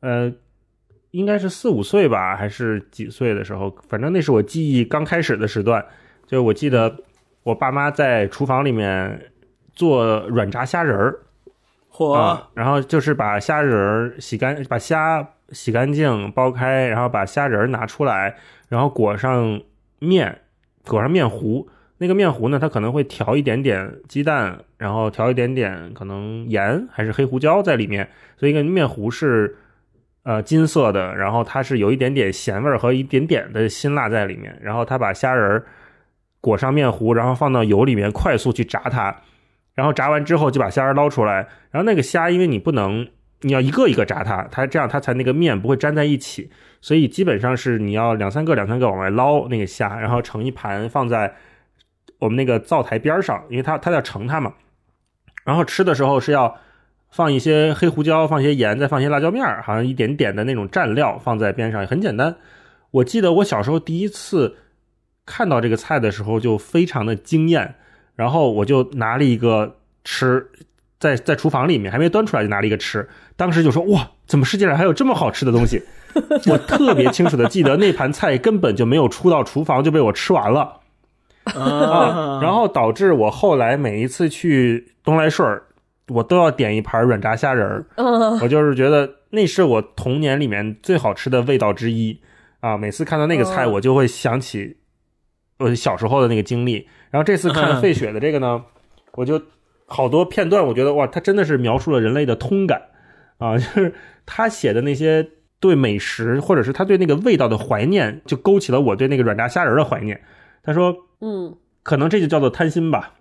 [0.00, 0.30] 呃，
[1.12, 5.82] 应该是四五岁吧，还是几岁的时候，反正那是我记忆刚开始的时段。
[6.26, 6.94] 就我记得
[7.44, 9.32] 我爸妈在厨房里面
[9.72, 11.20] 做软炸虾仁儿，
[11.90, 12.38] 嚯！
[12.52, 18.36] 然后就是把虾仁儿洗干，把虾洗干净剥开，然后把虾仁儿拿出来，
[18.68, 19.62] 然后裹上
[19.98, 20.42] 面，
[20.84, 21.66] 裹上面糊。
[22.00, 29.56] 那个面糊呢，它可能会调一点点鸡蛋，然后调一点点可能盐还是黑胡椒在里面，所以一个面糊是
[30.22, 34.56] 呃金色的，然后它是有一点点咸味和一点点的辛辣在里面。
[34.62, 35.66] 然后他把虾仁儿
[36.40, 39.16] 裹上面糊，然后放到油里面快速去炸它，
[39.74, 41.48] 然后炸完之后就把虾仁捞出来。
[41.72, 43.08] 然后那个虾，因为你不能
[43.40, 46.48] 你要一个一个炸它，它这样它才那个面不会粘在一起，
[46.80, 51.34] 所以基本上是你要两三个两三个往外捞那个虾，然后盛一盘放在。
[52.18, 54.52] 我们那个灶台边上，因为它它在盛它嘛，
[55.44, 56.56] 然后吃的时候是要
[57.10, 62.34] 放一些黑胡椒，放一些盐，再放一些辣椒面儿，好像一点点的那种蘸料放在边上，很简单。
[62.90, 64.56] 我记得我小时候第一次
[65.24, 67.74] 看到这个菜的时候就非常的惊艳，
[68.16, 70.50] 然后我就拿了一个吃，
[70.98, 75.82] 在在厨房里面还没端出来就拿了一个吃，当时就说哇，怎么世界上还有这么好吃的东西？
[76.50, 80.80] 我特别清楚的记得那盘菜根本就没有出到厨房就被我吃完了。
[81.54, 85.62] 啊，然后导致我后来每一次去东来顺儿，
[86.08, 87.86] 我都要点一盘软炸虾仁儿。
[88.42, 92.20] 我就是觉得那是我童年里面最好吃的味道之一
[92.60, 92.76] 啊！
[92.76, 94.76] 每次看到那个菜，我就会想起
[95.58, 96.88] 我小时候的那个经历。
[97.10, 98.62] 然后这次看费雪的这个呢，
[99.14, 99.40] 我就
[99.86, 102.82] 好多片段，我觉得哇，他真的是描述了人类的通感
[103.38, 103.56] 啊！
[103.58, 103.94] 就是
[104.26, 105.26] 他写的那些
[105.60, 110.20] 对美食或者是他对那个味道的怀念，就勾起了我对那个软炸虾仁的怀念。
[110.62, 113.14] 他说：“嗯，可能这就叫做贪心吧。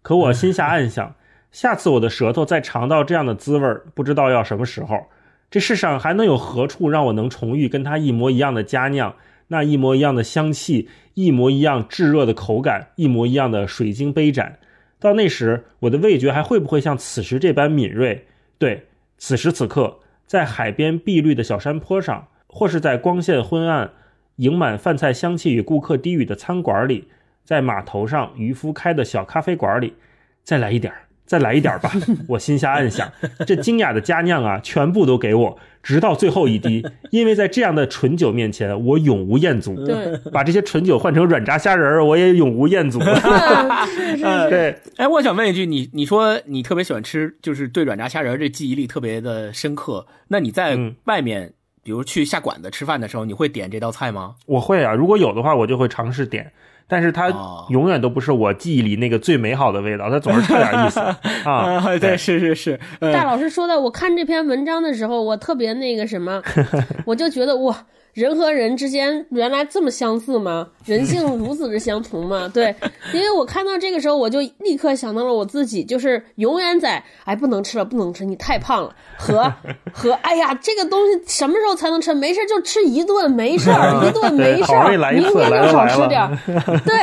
[0.00, 1.14] 可我心下暗想，
[1.50, 5.06] 下次我的舌头再尝到这样的滋味，不知道要什么时候。
[5.50, 9.14] 这世上还能有何处让我能重遇跟他一模一样的佳酿，
[9.48, 14.58] 那一模一样的香气，一模一样炙热的口感，一模一样的水晶杯盏。
[14.98, 18.26] 到那时，我的味觉还会不会像此时这般敏锐？
[18.56, 18.86] 对，
[19.18, 23.90] 此时此刻，在海边碧绿的小山坡上，或是在光线昏暗。”
[24.36, 27.06] 盈满饭菜香气与顾客低语的餐馆里，
[27.44, 29.94] 在码头上渔夫开的小咖啡馆里，
[30.42, 30.92] 再来一点
[31.24, 31.90] 再来一点吧！
[32.28, 33.10] 我心下暗想，
[33.46, 39.74] 这精雅的佳酿啊，全部都给我，直到最后一滴，因为在这样的醇酒面前，我永无厌足。
[39.86, 42.98] 对，把这些醇酒换成软炸虾仁儿，我也永无厌足。
[44.50, 51.54] 对，哎，我想问一句，你你说你特别喜欢吃，就是对软炸虾仁儿这记忆力特别的深刻，那你在外面？
[51.84, 54.36] 比如去下馆子吃饭的时候，你会点这道菜吗？
[54.46, 56.52] 我会啊，如果有的话，我就会尝试点。
[56.92, 57.32] 但是它
[57.70, 61.00] 永远都不是我记忆里那个最美好的味道，它总是差点意思
[61.48, 61.80] 啊。
[61.98, 62.78] 对，是是是。
[63.00, 66.42] 大老师说的，我看这篇文章的时候，我特别那个什么，
[67.06, 67.74] 我就觉得哇。
[68.12, 70.68] 人和人之间原来这么相似吗？
[70.84, 72.50] 人性如此之相同吗？
[72.52, 72.74] 对，
[73.14, 79.52] 因为我看到这个时候，我就立刻想到了我自己，就是永远在哎不能吃了，不能吃，你太胖了，和
[79.92, 82.12] 和哎呀这个东西什么时候才能吃？
[82.12, 86.38] 没事就吃一顿，没事儿，一顿没事儿，明天就少吃点儿。
[86.84, 86.94] 对，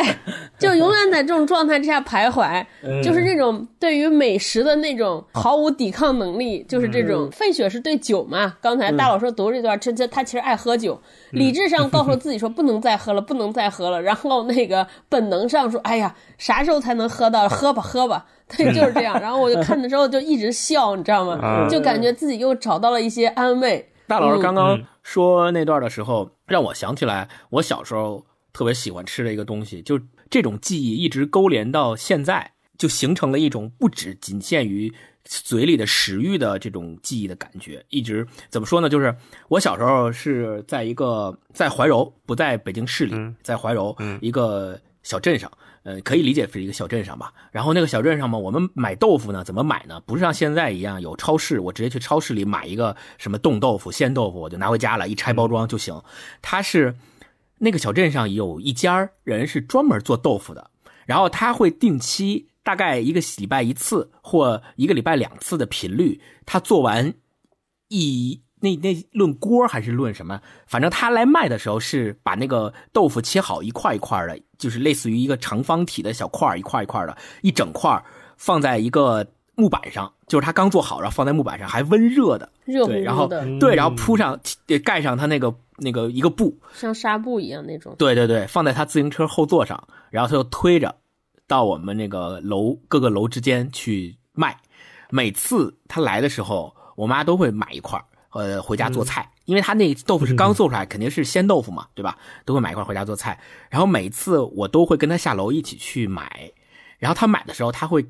[0.59, 2.63] 就永远在这种状态之下徘徊，
[3.01, 7.29] 就是这种对于美食的那种毫无抵抗能力，就是这种。
[7.31, 8.55] 费雪是对酒嘛？
[8.61, 10.98] 刚才大佬说读这段，这这他其实爱喝酒。
[11.31, 14.01] 理智上告诉自己说不能再喝了，不能再喝了。
[14.01, 17.47] 然后那个本能上说：“哎呀，啥时候才能喝到？
[17.47, 18.25] 喝吧，喝吧。”
[18.57, 19.19] 对，就是这样。
[19.21, 21.67] 然后我就看的时候就一直笑，你知道吗？
[21.69, 23.91] 就感觉自己又找到了一些安慰。
[24.07, 29.99] 大老师刚刚说那段的时候，让我想起来我小时候特别喜欢吃的一个东西，就
[30.31, 34.91] 这种记忆一直勾连到现在，就形成了一种不止仅限于。
[35.25, 38.89] 嘴里的食欲的这种记忆的感觉，一直怎么说呢？
[38.89, 39.15] 就是
[39.47, 45.51] 我小时候是在一个在怀柔，不在北京市里，在怀柔一个小镇上，
[45.83, 47.31] 呃，可以理解是一个小镇上吧。
[47.51, 50.01] 然后那个小镇上嘛，我们买豆腐呢，怎么买呢？
[50.05, 56.01] 不是像现在一样有超市，我直接去超市里买一个什么冻豆腐、鲜豆腐，我就拿回家了，一拆包装就行。
[56.41, 56.95] 它是
[57.59, 60.71] 那个小镇上有一家人是专门做豆腐的，
[61.05, 62.48] 然后他会定期。
[62.69, 67.15] 大概一个礼拜一次或一个礼拜两次的频率，他做完
[67.87, 70.39] 一那那论锅还是论什么？
[70.67, 77.99] 反正他来卖的时候是把那个豆腐切好一块一块的，就是类似于一个长方体的小块一块一块的，一整块
[78.37, 83.27] 放在一个木板上，就是他刚做好，然后放在木板上还温热的，热乎的然后
[83.59, 84.39] 对，然后铺上
[84.85, 87.95] 盖上他那个那个一个布，像纱布一样那种。
[87.97, 90.97] 对对对，放在他自行车后座上，然后他就推着。
[91.49, 94.55] 到我们那个楼各个楼之间去卖，
[95.09, 102.15] 每次他来的时候，我妈都会买一块呃，回家做菜，因为他那豆腐是刚 做出来，肯定是鲜豆腐嘛，对吧？
[102.45, 103.41] 都会买一块回家做菜。
[103.71, 106.51] 然后每次我都会跟他下楼一起去买，
[106.99, 108.05] 然后他买的时候，他会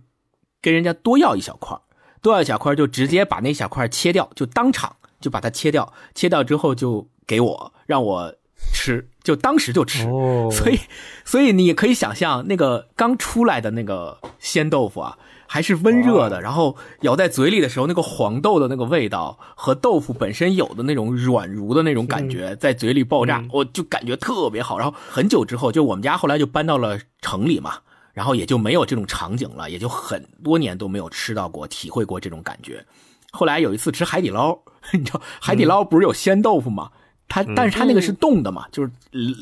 [0.62, 1.80] 跟人家多要一小块
[2.22, 8.36] 多要一小块就直接把那小块切掉，就当场就把它切掉，切掉之后就给我，让我。
[8.74, 10.06] 吃就当时就吃，
[10.52, 10.80] 所以
[11.24, 24.80] 所以你可以想象那个刚出来的那个鲜豆腐啊，还是温热的，然后咬在嘴里的时候，那个黄豆的那个味道和豆腐本身有的那种软如的那种感觉在嘴里爆炸，我就感觉特别好。
[24.80, 27.76] 然后很久之后，就我们家后来就搬到了城里嘛，
[28.14, 32.84] 然后也就没有这种场景了，也就很多年都没有吃到过、体会过这种感觉。
[33.30, 34.58] 后来有一次吃海底捞，
[34.92, 36.90] 你知道海底捞不是有鲜豆腐吗？
[37.30, 38.92] 它，但是它那个是冻的嘛，就是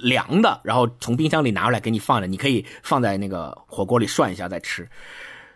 [0.03, 4.87] 凉的，然后从冰箱里拿出来给你放着，你可以放在那个火锅里涮一下再吃。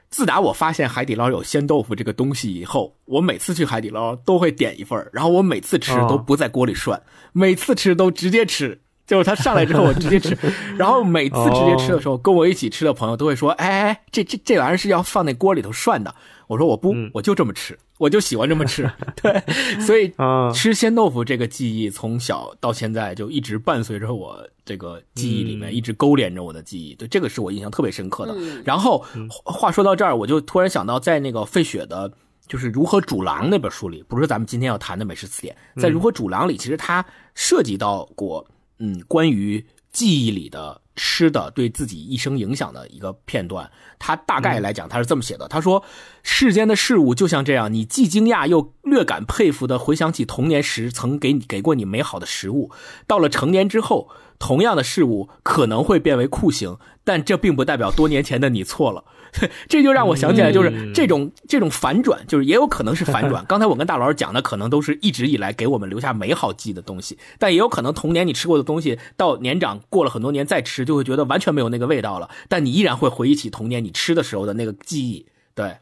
[0.10, 10.38] 自打我发现海底捞有鲜豆腐这个东西以后，我每次去海底捞都会点一份然后我每次吃都不在锅里涮，每次吃都直接吃，就是它上来之后我直接吃。
[10.78, 16.14] 然后每次直接吃的时候，跟我一起吃的朋友都会说：“哎，这这这玩意儿是要放那锅里头涮的。”
[16.48, 18.90] 我说：“我不，我就这么吃。”我就喜欢这么吃。
[19.22, 19.42] 对，
[19.86, 20.12] 所以
[20.54, 26.96] 吃鲜豆腐这个记忆从小到现在就一直伴随着我这个记忆里面，一直勾连着我的记忆。
[26.96, 28.36] 对，这个是我印象特别深刻的。
[28.66, 29.06] 然后
[29.44, 32.12] 话说到这儿，我就突然想到，在那个费雪的。
[32.48, 38.46] 就是如何煮狼那本书里，不是咱们今天要谈的美食词典，在如何煮狼里，其实它涉及到过，
[38.80, 43.72] 嗯，关于记忆里的吃的对自己一生影响的一个片段。
[43.98, 45.84] 他大概来讲，他是这么写的：他说，
[46.22, 52.70] 世间的事物就像这样，你既惊讶又略感佩服的回想起童年时曾给你给过你美好的食物，
[53.08, 54.10] 到了成年之后，
[54.42, 59.04] 同样的事物可能会变为酷刑，但这并不代表多年前的你错了。
[59.70, 63.44] 这就让我想起来，就是这种这种反转，就是也有可能是反转。
[63.48, 72.30] 刚才我跟大老师讲的，可能都是一直以来给我们留下美好记忆的东西，但也有可能童年你吃过的东西，到年长过了很多年再吃，就会觉得完全没有那个味道了。
[72.50, 75.26] 但你依然会回忆起童年你吃的时候的那个记忆。
[75.56, 75.78] 对，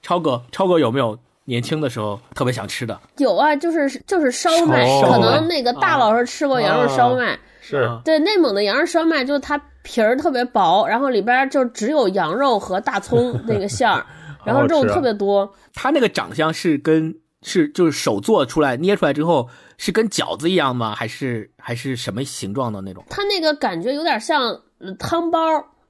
[0.00, 3.00] 超哥，超哥有没有年轻的时候特别想吃的？
[3.18, 7.36] 有啊，就是就是烧麦，可能那个大老师吃过羊肉烧麦。
[7.66, 14.04] 是对内蒙的羊肉烧麦，就是它皮儿特别薄，然后里边就只有羊肉和大葱 那个馅儿，
[14.44, 15.50] 然后肉特别多。
[15.72, 19.48] 它那个长相是跟是就是手做出来捏出来之后
[19.78, 20.94] 是跟饺子一样吗？
[20.94, 23.02] 还是还是什么形状的那种？
[23.08, 24.60] 它那个感觉有点像
[24.98, 25.40] 汤包，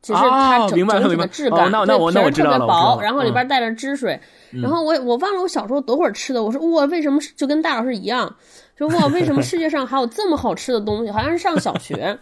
[0.00, 1.70] 只是它整整体的质感。
[1.72, 2.58] 那那我那我知道了。
[2.58, 4.20] 特别薄，然后里边带着汁水。
[4.62, 8.36] 然后我我忘了我小时候多会儿吃的，我说哇，为什么就跟大老师一样？
[8.76, 11.10] 说哇，为什么世界上还有这么好吃的东西？
[11.10, 12.18] 好像是上小学，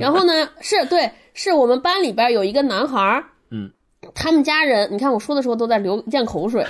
[0.00, 3.70] 然后呢，是对，是我们班里边有一个男孩儿，嗯，
[4.14, 6.64] 他们家人，你看我说的时候都在流咽口水，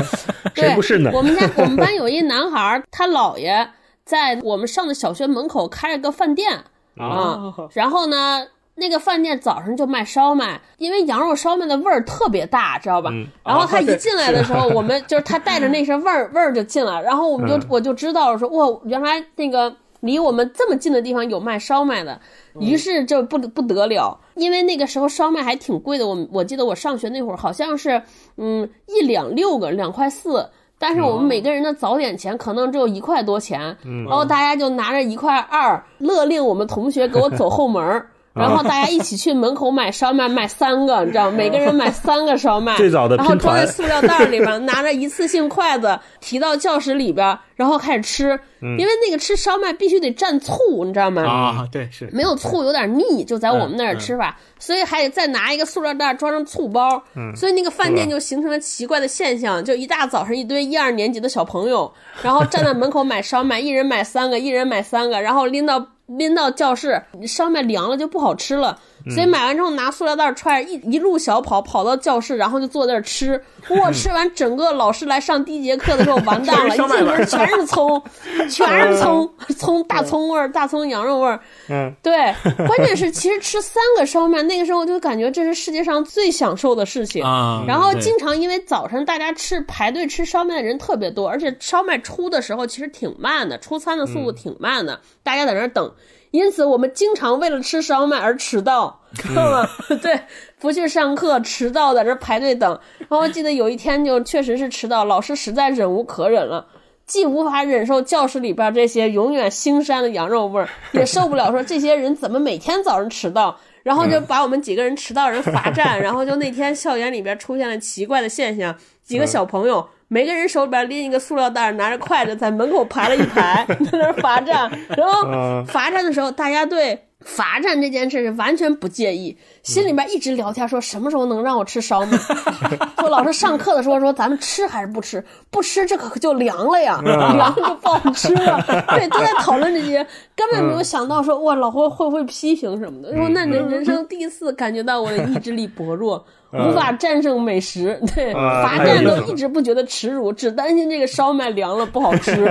[0.54, 1.10] 对不是呢？
[1.12, 3.68] 我们家我们班有一男孩儿，他姥爷
[4.04, 6.52] 在我们上的小学门口开了个饭店
[6.96, 8.46] 啊，然后呢。
[8.80, 13.10] 那个饭店早上就卖烧麦，因为羊肉烧麦的味儿特别大，知道吧？
[13.44, 22.18] 然后他一进来的时候，我们就是他带着那身味儿味儿就进来，然后我们就我就知道了，说哇，原来那个离我们这么近的地方有卖烧麦的，
[22.58, 28.02] 于是就不不得了，因为那个时候烧麦还挺贵的，我我记得我上学那会儿好像是
[28.38, 33.76] 嗯一两六个两块四，但是我们每个人的早点钱可能只有一块多钱，
[34.08, 38.08] 然后大家就拿着一块二，勒令我们同学给我走后门儿。
[38.32, 48.38] 然后大家一起去门口买烧麦，买三个，你知道，每个人买三个烧麦，最早的然后装在塑料袋里边，拿着一次性筷子提到教室里边，然后开始吃。
[48.60, 51.22] 因为那个吃烧麦必须得蘸醋，你知道吗？
[51.22, 57.02] 啊，对，是没有醋有点腻，就在我们那儿吃法，所以还得再拿一个塑料袋装上醋包。
[57.34, 61.90] 所以那个饭店就形成了奇怪的现象，就一大早上一堆一二年级的小朋友，
[62.22, 65.84] 然后站在门口买烧麦，一人买三个，一人买三个，然后拎到。
[66.16, 68.78] 拎到教室，上面凉了就不好吃了，
[69.08, 73.42] 所以买完之后拿塑料袋揣，一一路小跑跑到教室，然后就坐在那儿吃。
[73.70, 78.02] 哇， 吃完整个老师来上第一节课的时候完蛋了，一进门全是葱，
[78.50, 81.40] 全是葱， 葱大葱味儿，大葱羊肉味儿。
[81.68, 82.12] 嗯，对，
[82.66, 87.64] 关键是其实吃三个烧麦，那个时候就感觉这是世界上最享受的事情啊。
[87.66, 95.90] 然后经常因为早晨大家吃排队吃烧麦的人特别多，而且烧麦出的时候其实挺慢的，出餐的速度挺慢的，大家在那儿等。
[96.30, 99.68] 因此，我们经常为了吃烧麦而迟到，知道吗？
[100.00, 100.20] 对，
[100.60, 102.78] 不去上课，迟到在这排队等。
[103.08, 106.64] 然后记得有一天就确实是迟到，老师实在忍无可忍了，
[107.04, 115.98] 既无法忍受教室里边这些永远腥膻的羊肉味儿， 也受不了说这些人怎么每天早上迟到，然后就把我们几个人迟到人罚站。
[116.02, 118.72] 然后就那天校园里边出现了奇怪的现象，
[119.02, 119.88] 几个小朋友。
[120.12, 124.68] 每个人手里边拎一个塑料袋，拿着筷子在门口排了一排， 在那罚站。
[124.96, 132.16] 然后罚站的时候，大家对罚站这件事是完全不介意，心里面一直聊天，说什么时候能让我吃烧麦。
[132.98, 135.22] 说老师上课的时候说咱们吃还是不吃？
[135.50, 138.62] 不吃这可就凉了呀，凉就不好吃了。
[138.88, 140.06] 对，都在讨论这些，
[140.36, 143.14] 根本没有想到说哇，老师会不会批评什么的。
[143.14, 146.24] 说那人人生第一次感觉到我的意志力薄弱。
[146.52, 152.44] 无法战胜美食，对罚站都一直不觉得耻辱，只担心这个烧麦凉了不好吃。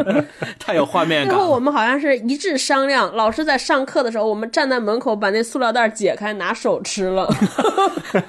[0.60, 1.34] 太有画面感。
[1.34, 7.28] 最后我们好像是一致商量，老师在上课的时候，我们站在门口把那塑料袋解开，拿手吃了。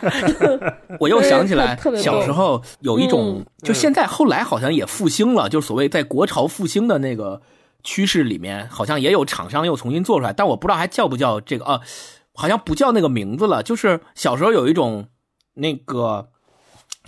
[0.99, 7.41] 我又想起来，小时候有一种，就现在后来好像也复兴了，就所谓在国潮复兴的那个
[7.83, 11.81] 趋势里面，好像也有厂商又重新做出来，但我不知道还叫不叫这个啊，
[12.35, 13.63] 好像不叫那个名字了。
[13.63, 15.07] 就是小时候有一种。
[15.59, 16.27] 那个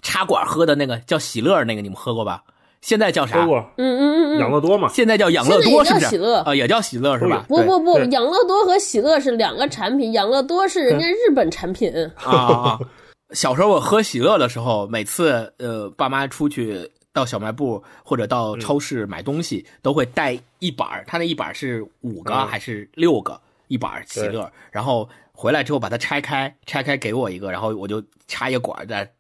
[0.02, 2.42] 插管喝的那个叫喜乐，那个你们喝过吧？
[2.82, 3.46] 现在叫啥？
[3.46, 4.40] 嗯嗯嗯嗯。
[4.40, 4.90] 养乐多嘛。
[4.90, 6.06] 现在叫养乐多是不是？
[6.08, 7.46] 喜乐啊，也叫喜乐是吧？
[7.48, 11.92] 不不不，养乐多和喜乐是两个产品，养乐多是人家日本产品。
[12.16, 12.80] 啊啊！
[13.32, 16.90] 小时候我喝喜乐的时候，每次呃爸妈出去。
[17.12, 29.12] 到小卖部或者到超市买东西，都会带一板他那一板是五个还是六个一板喜乐，然后回来之后把它拆开，拆开给我一个，然后我就插一管在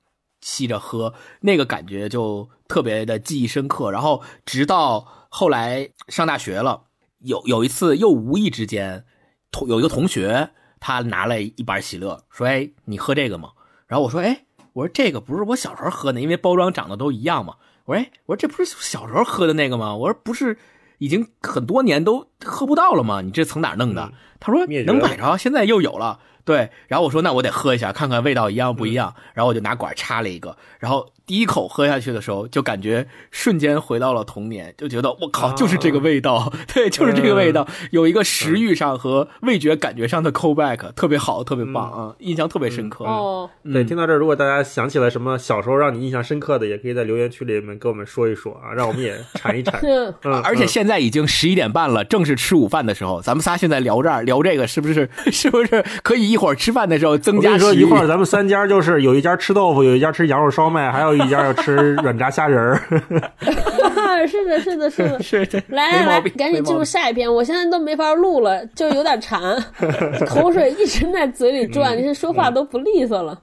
[0.41, 3.91] 吸着喝，那个感觉就特别的记忆深刻。
[3.91, 6.83] 然后直到后来上大学了，
[7.19, 9.05] 有有一次又无意之间，
[9.51, 13.51] 同有一个同学他拿了一板喜乐，说：“哎，你喝这个吗？”
[13.87, 17.55] 然后我说：“哎。”我说这个不是我小时候喝的，因为包装长得都一样嘛。
[17.85, 19.95] 我说，哎，我说这不是小时候喝的那个吗？
[19.95, 20.57] 我说不是，
[20.99, 23.21] 已经很多年都喝不到了吗？
[23.21, 24.13] 你这从哪弄的？
[24.39, 26.19] 他说能买着，现在又有了。
[26.49, 29.13] 对，然后我说那我得喝一下，看看味道一样不一样。
[29.35, 31.07] 然后我就拿管插了一个，然后。
[31.29, 43.05] 第一口喝下去的时候，就感觉瞬间回到了童年，就觉得我靠，就是这个味道， 对，就是这个味道，有一个食欲上和味觉感觉上的 callback，特别好，特别棒啊，印象特别深刻。
[43.05, 49.79] 哦，对，听到这儿，如果大家想起来什么小时候让你印象深刻的，也可以在留言区里面跟我们说一说啊，让我们也 馋一馋。
[50.23, 55.07] 嗯，而且现在已经十一点半了，正是吃午饭的时候，咱们仨现在聊这儿聊这个，是不是？
[55.31, 57.55] 是不是可以一会儿吃饭的时候增加？
[57.55, 61.18] 说一会儿咱们三家就是有一家吃豆腐，有一家吃羊肉烧麦，还有。
[61.25, 62.79] 一家要吃软炸虾仁儿，
[64.27, 65.63] 是的，是的，是的， 是的。
[65.69, 69.55] 来来来，赶紧进入下一篇，我现在都没法录了，就有点馋，
[70.27, 73.39] 口水一直在嘴里转，你看说话都不利索了。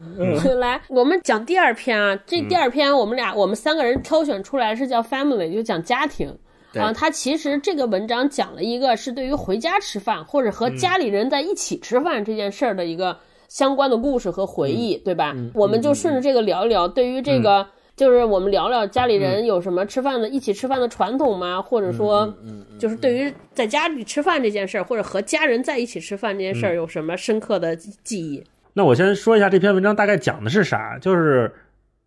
[0.58, 6.28] 来，我们讲第二篇啊，这第二篇我们俩我们三个人挑选出来是叫 family，就讲家庭
[6.74, 6.92] 啊。
[6.92, 13.16] 他其实这个文章讲了一个是对于回家吃饭或者和家里人在一起吃饭这件事儿的一个。
[13.48, 15.34] 相关的故事和回忆，对吧？
[15.54, 16.86] 我们就顺着这个聊一聊。
[16.86, 17.66] 对于这个，
[17.96, 21.62] 就是我们聊聊家里人有什么吃饭的、一起吃饭的传统吗？
[21.62, 22.32] 或者说，
[22.78, 28.44] 就是对于在家里吃饭这件事儿，或者和家人在一起吃饭这件事儿，有什么深刻的记忆？
[28.74, 31.52] 那我先说一下这篇文章大概讲的是啥，就是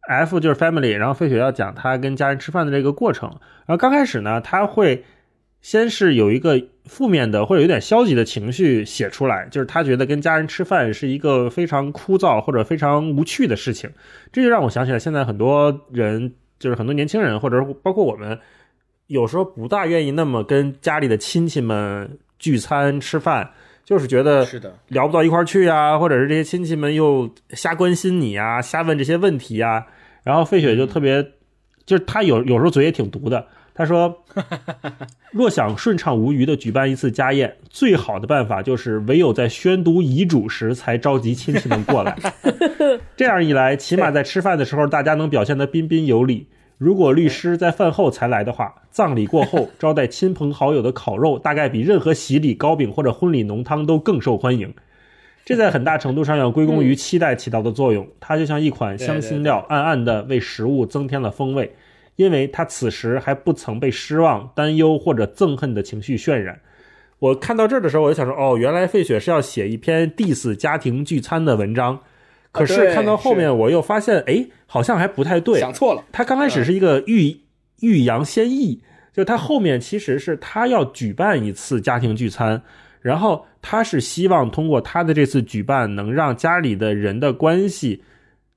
[0.08, 3.30] F 就是 family，然后费雪要讲他跟家人吃饭的这个过程。
[3.66, 5.04] 然后刚开始呢，他会。
[5.62, 13.90] 先是有一个负面的或者有点消极的情绪写出来，就是他觉得跟家人吃饭是一个非常枯燥或者非常无趣的事情，
[14.32, 18.40] 这就让我想起来现在很多人，就是很多年轻人或者包括我们，
[19.08, 23.52] 有时候不大愿意那么跟家里的亲戚们聚餐吃饭，
[23.84, 29.86] 就是觉得是的聊不到一块去啊，或者是这些亲戚们又瞎关心你啊，瞎问这些问题啊，
[30.24, 31.22] 然后费雪就特别，
[31.86, 33.46] 就是他有有时候嘴也挺毒的。
[33.80, 34.14] 他说
[35.32, 42.14] ：“若想顺畅无余的举办一次家宴，最好的办法就是唯有在宣读遗嘱时才召集亲戚们过来。
[43.16, 46.46] 这样一来，起码在吃饭的时候，大家能表现得彬彬有礼。
[46.78, 54.74] 如果律师在饭后才来的话，葬礼过后招待亲朋好友的烤肉，大概比任何洗礼糕饼或者婚礼浓汤都更受欢迎。
[55.46, 61.74] 这在很大程度上要归功于期待起到的作用，它就像一款香辛料，暗暗地为食物增添了风味。”
[62.20, 66.60] 因为他此时还不曾被失望、担忧或者憎恨的情绪渲染。
[67.20, 71.98] 我看到这儿的时候，我就想说：哦，原来费雪是要写一篇 diss 家庭聚餐的文章。
[72.52, 76.04] 可是看到后面，我又发现，哎，好像还不太对，想错了。
[76.12, 77.40] 他刚开始是一个欲
[77.80, 78.82] 欲扬先抑，
[79.14, 82.62] 就他后面其实是他要举办一次家庭聚餐，
[83.02, 88.04] 然后他是希望通过他的这次举办，能让家里的人的关系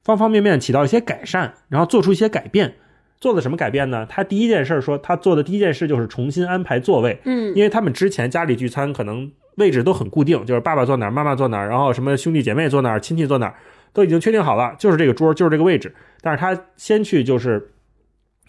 [0.03, 2.75] 方方面面起到一些改善，然后做出一些改变。
[3.23, 4.05] 做了什么改变呢？
[4.09, 7.21] 他第一件事说，他做的第一件事就是重新安排座位。
[7.23, 13.55] 嗯，因为他们之前家里聚餐可能位置都很固定，就是爸爸坐哪儿，妈妈坐哪儿，然后什么兄弟姐妹坐哪儿，亲戚坐哪儿，
[13.93, 15.95] 都已经确定好了，就是这个桌，就是这个位置。
[16.21, 17.71] 但是他先去就是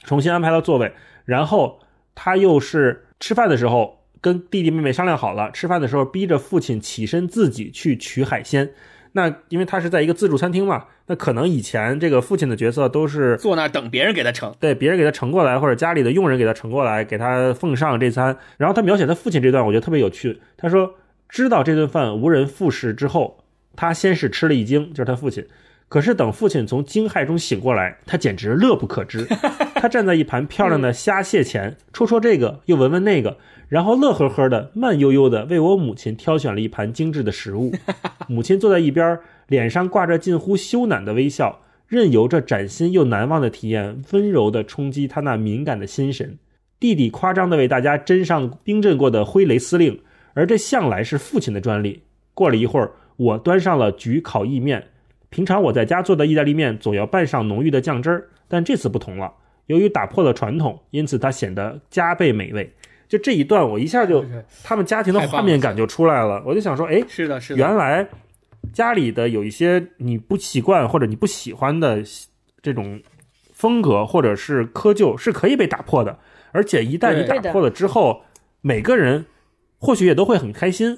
[0.03, 0.91] 重新安排了座位，
[1.25, 1.79] 然后
[2.15, 8.71] 他又是吃饭的时候跟弟弟妹妹商量好了，吃饭的时候逼着父亲起身自己去取海鲜。
[9.13, 18.35] 那因为他是在一个自助餐厅嘛，那可能以前这个父亲的角色都是坐那等别人给他盛，对，别人给他盛过来，或者家里的佣人给他盛过来，给他奉上这餐。
[18.57, 20.41] 然后他描写他父亲这段，我觉得特别有趣。
[20.57, 20.95] 他说，
[21.29, 23.43] 知道这顿饭无人复食之后，
[23.75, 25.45] 他先是吃了一惊，就是他父亲。
[25.87, 29.27] 可是等父亲从惊骇中醒过来，他简直乐不可支。
[29.75, 33.37] 他站在一盘漂亮的虾蟹前，戳戳这个，又闻闻那个。
[33.73, 37.73] 然后乐呵呵的、慢悠悠的为我母亲挑选了一盘精致的食物。
[38.29, 39.17] 母亲坐在一边，
[39.47, 46.37] 脸上挂着近乎羞赧的微笑，任由这崭新又难忘的体验温柔地冲击她那敏感的心神。
[46.79, 49.99] 弟弟夸张地为大家斟上冰镇过的灰雷司令，
[50.35, 52.03] 而这向来是父亲的专利。
[52.35, 54.89] 过了一会儿，我端上了焗烤意面。
[55.31, 59.33] 平常我在家做的意大利面总要拌上浓郁的酱汁儿，但这次不同了。
[59.65, 62.71] 由于打破了传统，因此它显得加倍美味。
[63.13, 64.25] 就这一段，我一下就
[64.63, 66.41] 他们家庭的画面感就出来了。
[66.43, 68.07] 我就想说，哎，是的，是的，原来
[68.73, 71.99] 家里的有一些你不习惯或者你不喜欢的
[72.63, 72.99] 这种
[73.53, 76.17] 风格或者是窠臼是可以被打破的，
[76.53, 78.23] 而且一旦你打破了之后，
[78.61, 79.27] 每个人
[79.77, 80.97] 或许也都会很开心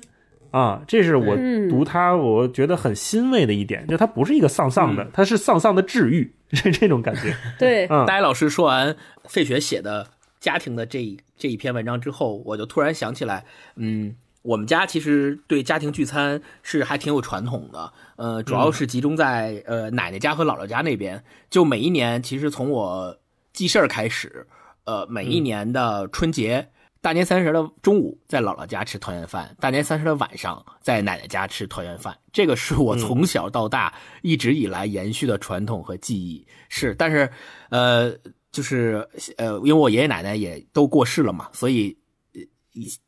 [0.51, 0.83] 啊。
[0.87, 1.35] 这是我
[1.69, 7.35] 读它我觉得很欣慰的一点，就它不是一个丧丧的，它是丧丧的治愈， 是这种感觉。
[7.59, 8.95] 对，嗯，戴老师说完
[9.25, 10.07] 费雪写的
[10.45, 10.99] 家庭的这
[11.35, 13.43] 这一篇文章之后，我就突然想起来，
[13.75, 14.15] 嗯。
[14.45, 21.23] 我们家其实对家庭聚餐是还挺有传统的，呃，主要是集中在呃奶奶家和姥姥家那边。
[21.49, 23.17] 就每一年，其实从我
[23.53, 24.45] 记事儿开始，
[24.83, 26.69] 呃，每一年的春节、
[27.01, 32.15] 大年三十的中午在姥姥家吃团圆饭，大年三十的晚上在奶奶家吃团圆饭。
[32.31, 33.91] 这个是我从小到大
[34.21, 36.45] 一直以来延续的传统和记忆。
[36.69, 37.27] 是，但是，
[37.69, 38.13] 呃，
[38.55, 41.97] 就是呃，因为我爷爷奶奶也都过世了嘛，所以。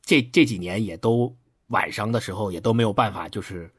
[0.01, 1.35] 这这几年也都
[1.67, 3.69] 晚上的时候也都没有办法，就是。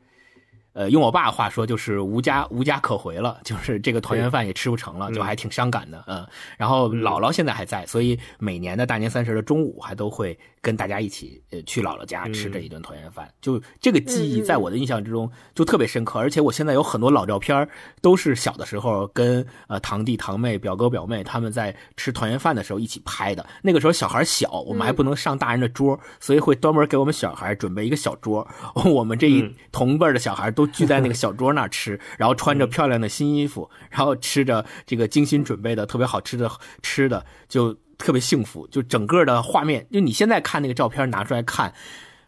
[0.73, 6.27] 呃，用我爸话说就是无家无家可回了，就是这个团圆饭也吃不成了，就还挺伤感的，嗯。
[6.57, 13.29] 然后姥姥现在还在，所以每年的大年三十的中午还都会跟大家一起呃去姥姥家吃这一顿团圆饭。
[13.41, 17.69] 就这个记忆在我的印象之中就特别深刻，而且我现在有很多老照片
[18.01, 23.45] 都是小的时候跟呃堂弟堂妹、表哥表妹他们在吃团圆饭的时候一起拍的。
[23.63, 28.47] 那个时候小孩小，我们还不能上大人的桌，所以会专门给我们小孩准备一个小桌，
[28.85, 30.69] 我们这一同辈的小孩都。
[30.79, 36.49] 聚在那个小桌那儿吃， 然后穿着漂亮的新衣服，然后吃着这个精心准备的特别好吃的
[36.83, 38.65] 吃的，就特别幸福。
[38.69, 41.73] 就整个的画面，就你现在看那个照片拿出来看，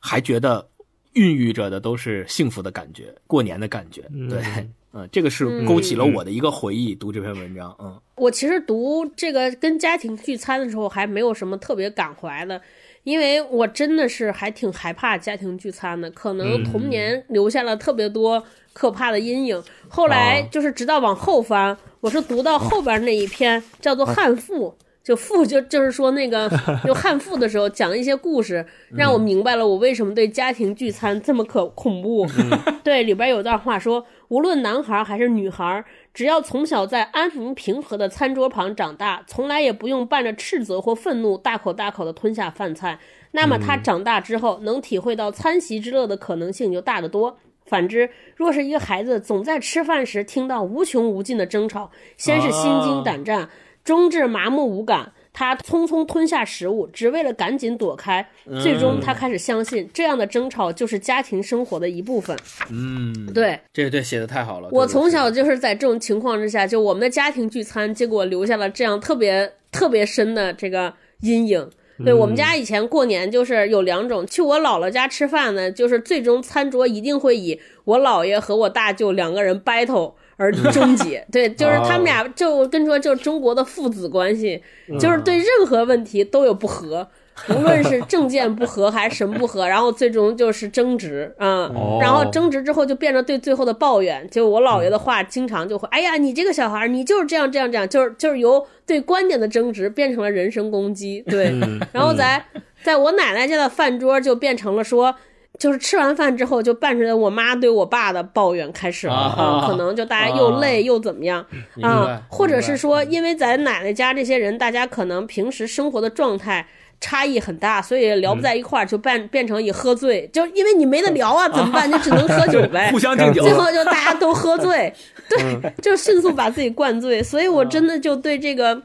[0.00, 0.68] 还觉得
[1.12, 4.02] 孕育着的都是幸福的感觉，过年的感觉。
[4.28, 4.42] 对，
[4.92, 6.94] 嗯，这个是勾起了我的一个回忆。
[6.94, 12.60] 读这篇文章，嗯，我其实读这个跟家庭聚餐的时候，还没有什么特别感怀的。
[13.04, 18.42] 因为我真的是还挺害怕家庭聚餐的，可能童年留下了特别多
[18.72, 19.62] 可怕的阴影。
[19.88, 24.68] 后来就是直到往后翻，我是读到后边那一篇叫做《汉赋》，
[25.02, 26.48] 就赋就就是说那个
[26.84, 32.26] 就汉赋的时候讲一些故事，让我明白了我为什么对家庭聚餐这么可恐怖。
[32.84, 35.84] 对，里边有段话说，无论男孩还是女孩。
[36.12, 42.98] 只要从小在安宁平和的餐桌旁长大，从来也不用伴着斥责或愤怒大口大口地吞下饭菜，
[43.30, 47.38] 那么他长大之后能体会到餐席之乐的可能性就大得多。
[47.64, 53.48] 反之，若是一个孩子总在吃饭时听到无穷无尽的争吵，先是心惊胆战，
[53.84, 55.12] 终至麻木无感。
[55.32, 58.28] 他匆匆吞下食物，只为了赶紧躲开。
[58.62, 62.36] 最终，他开始相信这样的争吵就是家庭生活的一部分。
[62.70, 64.68] 嗯，对，这个对写的太好了。
[64.72, 71.70] 我从小就是在这种情况之下，就我们的家庭聚餐，结果留下了这样特别特别深的这个阴影。
[72.02, 80.14] 对我们家以前过年就是有两种，去我姥姥家吃饭呢，就是最终餐桌一定会以我姥爷和我大舅两个人 battle。
[80.40, 84.62] 而终结，对，就是他们俩，就跟说，就是中国的父子关系，
[84.98, 87.06] 就是对任何问题都有不和，
[87.50, 91.70] 无论是政见不合还是什么不合，然后最终就是争执啊，
[92.00, 94.26] 然后争执之后就变成对最后的抱怨。
[94.30, 101.52] 就我姥爷的话，经常就会，哎呀，你这个小孩，你就是这样这样这样，就是就是由对观点的争执变成了人身攻击，对，
[101.92, 102.42] 然后在
[102.82, 105.14] 在我奶奶家的饭桌就变成了说。
[105.60, 111.44] 就是吃完饭之后，就伴随着我妈对我爸的抱怨开始了啊，可能就大家又累又怎么样
[111.82, 116.66] 啊，或者是说，因为咱奶奶家这些人，大家可能平时生活的状态
[116.98, 121.92] 差异很大，所以聊不在一块儿，就变变成以喝醉，就因为你没得聊啊，怎么办？
[121.92, 123.30] 就只能喝酒 呗，互相敬。
[123.34, 124.90] 酒，最后就大家都喝醉，
[125.28, 128.82] 对，就迅速把自己灌醉，所以我真的就对这个。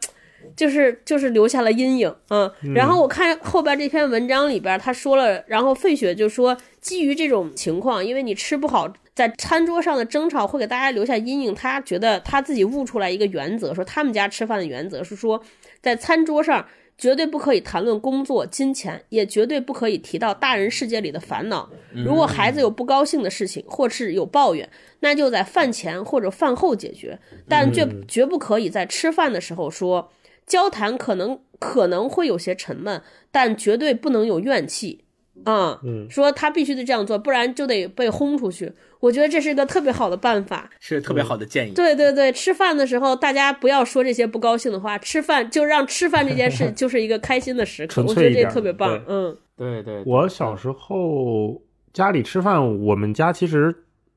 [0.55, 15.41] 就是就是留下了阴影，嗯，然后我看后边这篇文章里边他说了，然后费雪就说，基于这种情况，因为你吃不好，在餐桌上的争吵会给大家留下阴影，他觉得他自己悟出来一个原则，说他们家吃饭的原则是说，
[15.81, 16.65] 在餐桌上
[16.97, 21.69] 绝对不可以谈论工作、金钱，也绝对不可以提到大人世界里的烦恼。
[21.91, 24.69] 如果孩子有不高兴的事情或是有抱怨，
[25.01, 30.09] 那就在饭前或者饭后解决，但绝绝不可以在吃饭的时候说。
[30.45, 35.03] 交谈可能可能会有些沉闷，但绝对不能有怨气
[35.43, 35.79] 啊！
[36.09, 38.71] 说他必须得这样做，不然就得被轰出去。
[38.99, 41.73] 我觉得这是一个特别好的办法，是特别好的建议。
[41.73, 48.03] 对对对，吃饭的时候大家不要说这些不高兴的话，吃饭就让吃饭这件事 就是一个开心的时刻。
[48.03, 48.99] 我觉得这特别棒。
[49.07, 50.01] 嗯，对对。
[50.05, 51.61] 我小时候
[51.93, 53.75] 家里吃饭，我们家其实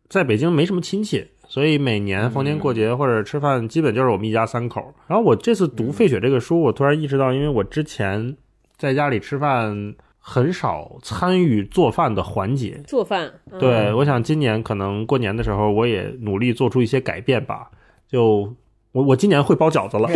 [0.08, 1.26] 在北京没什么亲戚。
[1.48, 4.94] 所以每年逢年过节或者吃饭，基本就是我们一家三口。
[5.06, 8.36] 然后我这次读费雪这个书，我突然意识到，因为我之前
[8.76, 12.78] 在家里吃饭很少参与做饭的环节。
[12.86, 17.70] 做饭，对，我想今年可能过年的时候，我也努力做出一些改变吧。
[18.06, 18.54] 就
[18.92, 20.08] 我我今年会包饺子了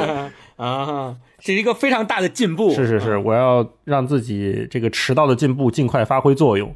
[0.56, 2.70] 啊，是一个非常大的进步。
[2.70, 6.74] 是是是，我要让自己这个迟到的进步尽快发挥作用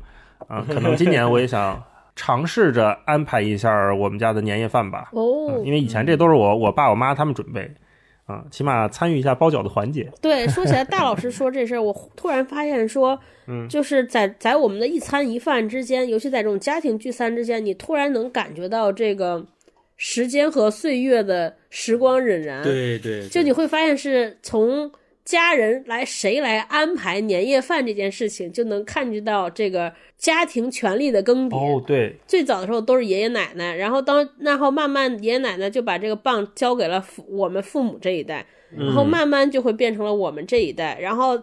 [0.48, 0.64] 啊！
[0.66, 1.82] 可能今年我也想
[2.18, 5.10] 尝试着安排一下我们家的年夜饭吧。
[5.12, 7.70] 哦，因为以前这都是我我爸我妈他们准备。
[8.26, 10.06] 啊，起码参与一下包饺子环节。
[10.20, 19.42] 对，说起来，大老师说这事儿， 我突然发现说，嗯，就是在在我们的一餐一饭之间，尤其在这种家庭聚餐之间，你突然能感觉到这个
[19.96, 22.62] 时间和岁月的时光荏苒。
[22.62, 24.90] 对对，就你会发现是从。
[25.28, 31.54] 家人来谁来安排年夜饭这件事情，就能看得到这个家庭权力的更迭。
[31.54, 41.38] 哦，对，最早的时候都是爷爷奶奶，然后当然后慢慢爷爷奶奶就把这个棒交给了父我们父母这一代，然后慢慢就会变成了我们这一代，然后。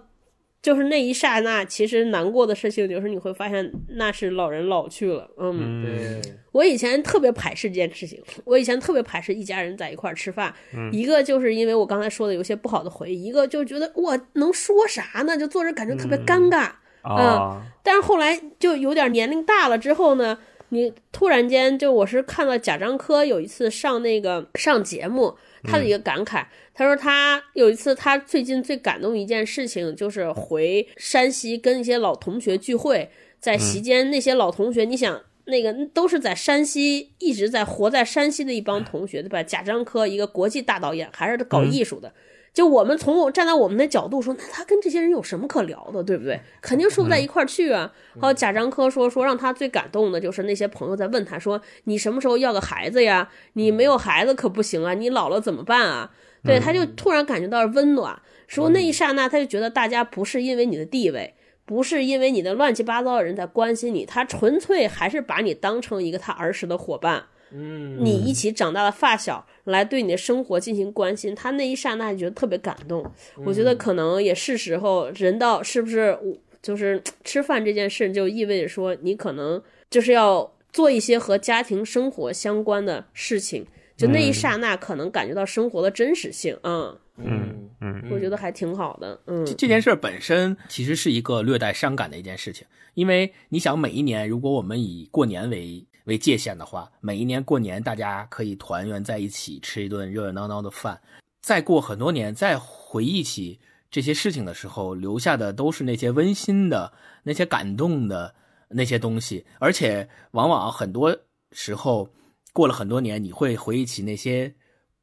[0.66, 5.30] 就是那一刹那，其实难过的事情就是你会发现那是老人老去了。
[5.38, 6.20] 嗯，对。
[6.54, 10.52] 我以前特别排斥这件事情，我以前特别排斥一家人在一块儿吃饭。
[10.92, 15.38] 一个就是因为我刚才说的有些不好的回忆，一个就觉得我能说啥呢？
[15.38, 16.72] 就坐着感觉特别尴尬。
[17.04, 17.62] 啊。
[17.84, 20.36] 但是后来就有点年龄大了之后呢，
[20.70, 25.36] 你突然间就我是看到贾樟柯有一次上那个上节目。
[25.68, 26.46] 他的一个感慨，
[26.76, 33.10] 他说他有一次，他最近最感动一件事情，就是回山西跟一些老同学聚会，
[33.40, 39.42] 在席间那些老同学，你想那个都是在山西一直在活在山西的一帮同学，对吧？
[39.42, 42.12] 贾樟柯一个国际大导演，还是搞艺术的。
[42.54, 46.40] 就我们从站在我们的角度说，那他跟这些人有什么可聊的，对不对？
[46.62, 47.94] 肯定说不在一块儿去啊。
[48.20, 53.30] 还有贾樟柯说说让他最感动的就是那些朋友在问他说，你什么时候要个孩子呀？
[53.54, 56.12] 你没有孩子可不行啊，你老了怎么办啊？
[56.46, 58.18] 对，他就突然感觉到温暖，
[58.48, 61.34] 说那一刹那他就觉得大家不是因为你的地位，
[61.66, 67.24] 不是因为你的乱七八糟的人在关心你，他纯粹还是把你当成一个他儿时的伙伴。
[67.52, 73.06] 嗯，你一起长大的发小来对你的生活进行关心，他那一刹那就觉得特别感动。
[73.46, 76.18] 我觉得可能也是时候，人到是不是
[76.62, 83.66] 就是吃饭这件事，就意味着说你可能就是要做一些和家庭生活相关的事情。
[83.96, 86.58] 就那一刹那，可能感觉到生活的真实性。
[86.64, 89.20] 嗯嗯嗯，我觉得还挺好的。
[89.28, 101.00] 嗯，这件事本身其实是一个略带伤感的一件事情，因为你想，每一年如果我们以过年为为界限的话，每一年过年，大家可以团圆在一起吃一顿热热闹闹的饭。
[101.42, 106.92] 再过很多年，再回忆起这些事情的时候，留下的都是那些温馨的、
[107.24, 108.36] 那些感动的
[108.70, 109.46] 那些东西。
[109.60, 111.16] 而且，往往很多
[111.52, 112.10] 时候
[112.56, 114.56] 过了很多年，你会回忆起那些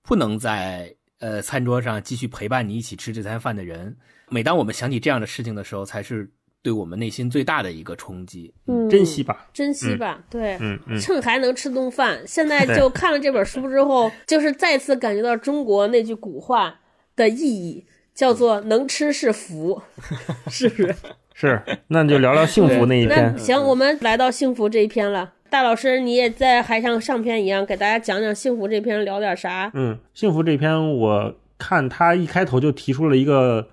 [0.02, 3.94] 不能在呃餐桌上继续陪伴你一起吃这餐饭的人。
[4.30, 6.32] 每当我们想起这样的事情的时候，才是。
[6.64, 12.22] 对我们内心最大的一个冲击，嗯，珍惜吧，珍惜吧，对，嗯嗯，趁还能吃顿饭。
[12.24, 16.78] 现在就看了这本书之后，就是再次感觉到中国那句古话
[17.16, 17.84] 的意义，
[18.14, 19.82] 叫做“能吃是福”，
[20.48, 20.94] 是不是？
[21.34, 23.36] 是，那就聊聊幸福那一篇。
[23.36, 25.32] 行，我们来到幸福这一篇了。
[25.52, 29.70] 大老师，你也在还像上篇一样给大家讲讲幸福这篇聊点啥？
[29.74, 33.68] 嗯，幸福这篇我看他一开头就提出了一个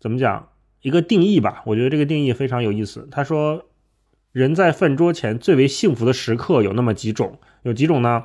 [0.00, 0.48] 怎么讲？
[0.82, 3.06] 一个定义吧，我觉得这个定义非常有意思。
[3.12, 3.66] 他说，
[4.32, 8.24] 人在饭桌前最为幸福的时刻有那么几种，有几种呢？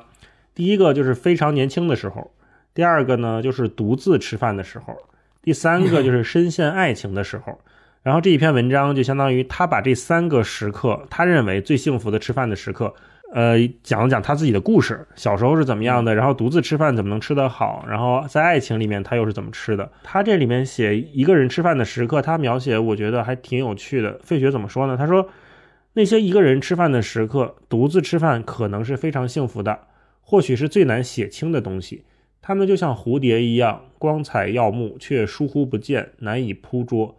[0.52, 2.32] 第一个就是非常年轻的时候，
[2.74, 4.96] 第二个呢就是独自吃饭的时候，
[5.40, 7.60] 第三个就是深陷爱情的时候。
[8.06, 12.94] 然后这一篇文章就相当于他把这三个时刻，他认为最幸福的吃饭的时刻。
[13.32, 19.90] 呃，讲了讲他自己的故事，小时候是怎么样的，然后独自吃饭怎么能吃得好，然后在爱情里面他又是怎么吃的。
[20.04, 24.16] 他这里面写一个人吃饭的时刻，他描写我觉得还挺有趣的。
[24.22, 24.96] 费雪怎么说呢？
[24.96, 25.28] 他说，
[25.94, 29.80] 那些一个人吃饭的时刻，独自吃饭可能是非常幸福的，
[30.20, 32.04] 或许是最难写清的东西。
[32.40, 37.16] 他们就像蝴蝶一样，光彩耀目，却疏忽不见，难以扑捉。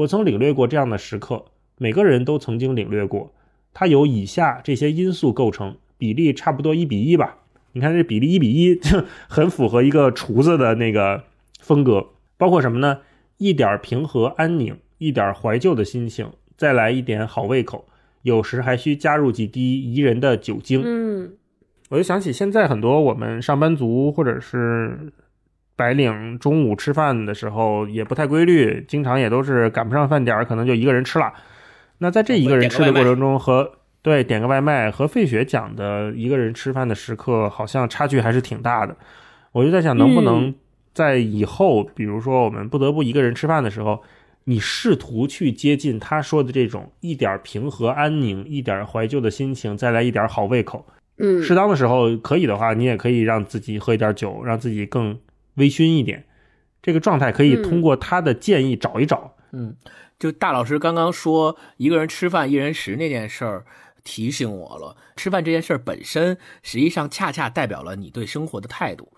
[0.00, 1.44] 我曾领略过这样的时刻，
[1.76, 3.34] 每个人都曾经领略过。
[3.74, 7.36] 它由以下这些因素构成，比例差不多一比一吧。
[7.72, 11.24] 你看这比例一比一， 就很符合一个厨子的那个
[11.60, 12.06] 风格。
[12.38, 13.00] 包括什么呢？
[13.36, 17.86] 一点平和安宁，一点怀旧的心情，再来一点好胃口，
[18.22, 20.80] 有时还需加入几滴宜人的酒精。
[20.82, 21.32] 嗯，
[21.90, 25.12] 我就想起现在很多我们上班族或者是
[25.80, 31.32] 白领，中午吃饭的时候也不太规律，经常也都是赶不上饭点，可能就一个人吃了。
[31.96, 33.72] 那在这一个人吃的过程中，和
[34.02, 38.94] 对点个外卖和费雪讲的一个人吃饭的时刻，好像差距还是挺大的。
[39.52, 40.54] 我就在想，能不能
[40.92, 44.02] 在以后，比如说我们不得不一个人吃饭的时候，
[44.44, 50.84] 你试图去接近他说的这种一点平和安宁、一点怀旧的心情，再来一点好胃口。
[51.18, 55.18] 嗯，适当的时候可以的话，你也可以让自己喝一点酒，让自己更
[55.54, 56.26] 微醺一点。
[56.82, 59.36] 这个状态可以通过他的建议找一找。
[59.52, 59.76] 嗯，
[60.18, 63.66] 就大老师刚刚说一个人吃饭一人食那件事儿，
[64.02, 64.96] 提醒我了。
[65.16, 69.12] 吃饭这件事儿本身，实际上恰恰代表了你对生活的态度。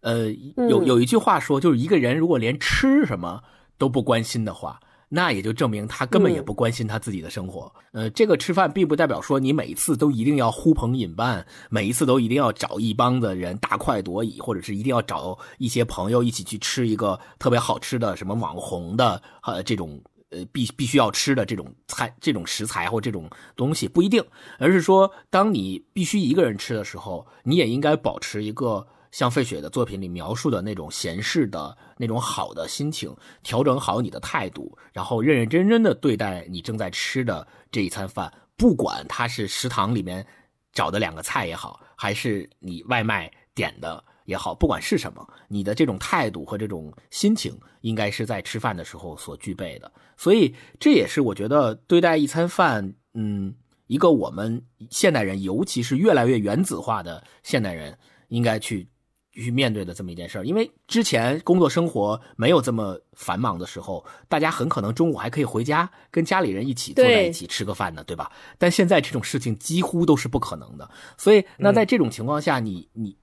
[0.00, 0.30] 呃，
[0.68, 3.42] 有有一句话说，就是一个人如果连吃什么
[3.78, 4.80] 都不关心的话。
[5.08, 7.72] 那也就证明他根本也不关心他自己的生活。
[7.92, 20.00] 呃，这个吃饭并不代表说你每一次都一定要呼朋引伴，每一次都一定要找一帮的人大快朵颐，或者是一定要找一些朋友一起去吃一个特别好吃的什么网红的呃这种
[20.30, 24.24] 呃必必须要吃的这种菜这种食材或这种东西不一定，
[24.58, 28.86] 而是说当你必须一个人吃的时候，你也应该保持一个。
[29.14, 40.26] 像费雪的作品里描述的那种闲适的那种好的心情，调整好你的态度，然后认认真真的对待你正在吃的这一餐饭，不管它是食堂里面
[40.72, 49.92] 找的两个菜也好，还是你外卖点的也好，不管是什么，你的这种态度和这种心情，应该是在吃饭的时候所具备的。
[50.16, 53.54] 所以这也是我觉得对待一餐饭，嗯，
[53.86, 54.60] 一个我们
[54.90, 57.96] 现代人，尤其是越来越原子化的现代人，
[58.26, 58.88] 应该去。
[59.34, 68.30] 去面对的这么一件事儿，因为之前工作生活没有这么繁忙的时候，大家很可能中午还可以回家跟家里人一起坐在一起吃个饭呢，对吧？
[68.58, 73.16] 但现在这种事情几乎都是不可能的，所以那在这种情况下，你你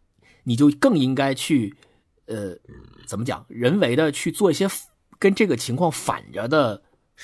[0.43, 1.73] 你就更应该去，
[2.25, 2.57] 呃，
[3.07, 3.45] 怎么讲？
[3.47, 4.67] 人为的去做一些
[5.17, 6.81] 跟这个情况反着的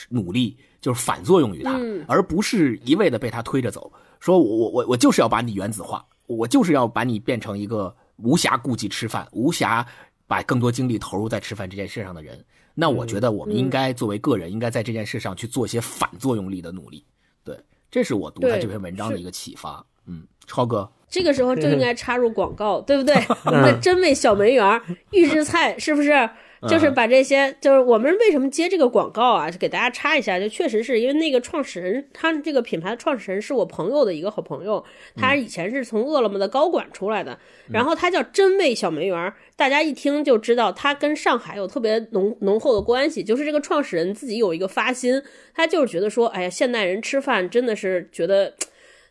[0.07, 1.77] 努力，就是反作用于他，
[2.07, 3.91] 而不是一味的被它推着走。
[4.21, 7.93] 说我我我我就是要把你原子化，我就是要把你变成一个。
[8.17, 9.85] 无暇顾及吃饭，无暇
[10.27, 12.43] 把更多精力投入在吃饭这件事上的人，
[12.73, 17.05] 那我觉得我们应该作为个人，应该在这件事上去做一些反作用力的努力。
[17.43, 17.57] 对，
[17.89, 19.85] 这是我读他这篇文章的一个启发。
[20.05, 23.15] 嗯，超哥，这个时候就应该插入广告，对不对？
[23.45, 26.29] 我们的真味小梅园预制菜是不是？
[26.67, 29.51] 就是把这些，就是我们为什么接这个广告啊？
[29.59, 34.83] 给大家插一下，就确实是因为那个创始人，他这个品牌的创始人是我朋友的一个好朋友，
[35.15, 37.37] 他以前是从饿了么的高管出来的，
[37.69, 43.23] 然后他叫真味小梅园，大家一听就知道他跟上海有特别浓浓厚的关系。
[43.23, 45.21] 就是这个创始人自己有一个发心，
[45.53, 48.53] 他就是觉得说，哎呀，现代人吃饭真的是觉得。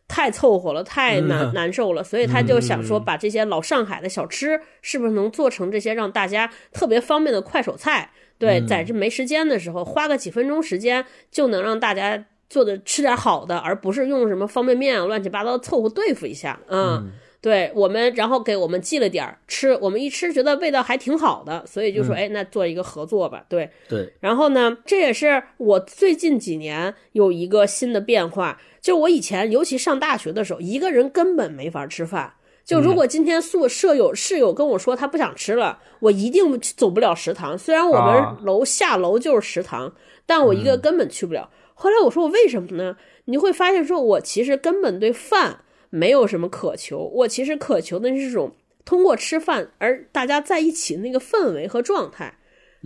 [0.08, 8.10] 太凑合了，太难难受了，所以他就想说，把这些老上海的小吃，是不是能做成这些让大家特别方便的快手菜？
[8.38, 16.60] 对，在这没时间的时候，花个几分钟时间就能让大家做的吃点好的，而不是用什么方便面啊乱七八糟凑合对付一下。
[16.68, 17.10] 嗯，
[17.46, 23.44] 对我们，然后给我们寄了点儿吃，我们一吃觉得味道还挺好的，所以就说，哎，那做一个合作吧。
[23.48, 28.60] 对对，然后呢，这也是我最近几年有一个新的变化。
[28.80, 32.34] 就我以前，尤其上大学的时候，一个人根本没法吃饭。
[32.64, 37.56] 就如果今天宿舍友室友跟我说他不想吃了，我一定走不了食堂。
[37.56, 39.94] 虽然我们楼下楼就是食堂，
[40.26, 41.48] 但我一个根本去不了。
[41.74, 42.96] 后来我说我为什么呢？
[43.26, 45.60] 你会发现，说我其实根本对饭
[45.90, 52.38] 没有什么渴求，我其实渴求的是这种通过吃饭而大家在一起那个氛围和状态。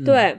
[0.05, 0.39] 对。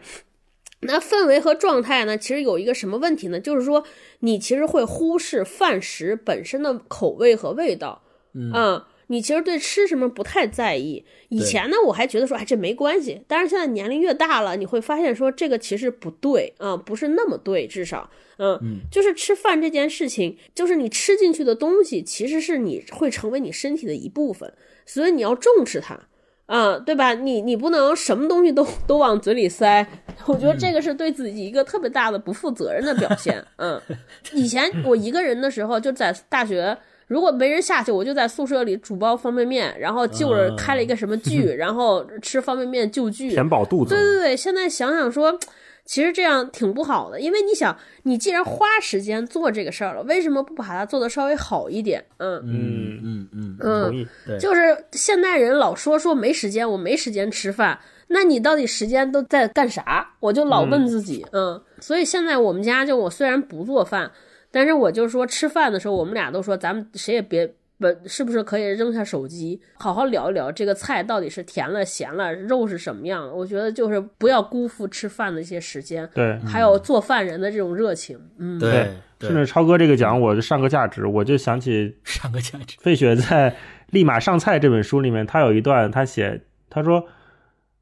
[0.83, 2.17] 那氛围和状态呢？
[2.17, 3.39] 其实有一个什么问题呢？
[3.39, 3.83] 就是说，
[4.21, 8.01] 你其实会忽视饭食本身的口味和味道。
[8.33, 11.03] 嗯，你其实对吃什么不太在意。
[11.27, 13.21] 以前呢，我还觉得说，哎，这没关系。
[13.27, 17.67] 但是现在年龄越大了，你会发现说，这个其实不对啊，不是那么对。
[17.67, 24.51] 至少，嗯，就是吃饭这件事情，就是你吃进去的东西，其实是你会成为你身体的一部分，
[24.85, 25.99] 所以你要重视它。
[26.47, 27.13] 嗯，对吧？
[27.13, 29.87] 你你不能什么东西都都往嘴里塞，
[30.25, 33.41] 我觉得这个是对自己一个特别大的不负责任的表现。
[33.55, 33.81] 嗯，
[34.33, 36.77] 以前我一个人的时候，就在大学，
[37.11, 43.93] 如果没人下去，我就在宿舍里煮包方便面，然后就着开了一个什么剧，然后吃方便面就剧，填饱肚子。
[43.93, 45.37] 对对对，现在想想说。
[45.83, 52.05] 其实这样挺不好的，因为你想，你既然花时间做这个事儿了，为什么不把它做的稍微好一点？
[52.17, 60.07] 嗯嗯嗯嗯嗯，对，就是现代人老说说没时间，我没时间吃饭，那你到底时间都在干啥？
[60.19, 64.09] 我就老问自己，嗯，所以现在我们家就我虽然不做饭，
[64.51, 67.51] 但是我就说吃饭的时候，我们俩都说咱们谁也别。
[67.81, 73.33] 不，是不是可以扔下手机，好好聊一聊这个菜到底是甜了、咸了，肉是什么样的？
[73.33, 78.91] 我觉得就是不要辜负吃饭的一些时间，对，还有做饭人的这种热情，嗯，对。
[79.19, 82.77] 顺着超哥这个讲，我就上个价值，我就想起 上个价值。
[82.81, 83.49] 费雪在
[83.89, 87.07] 《立马上菜》这本书里面，他有一段，他写，他说：“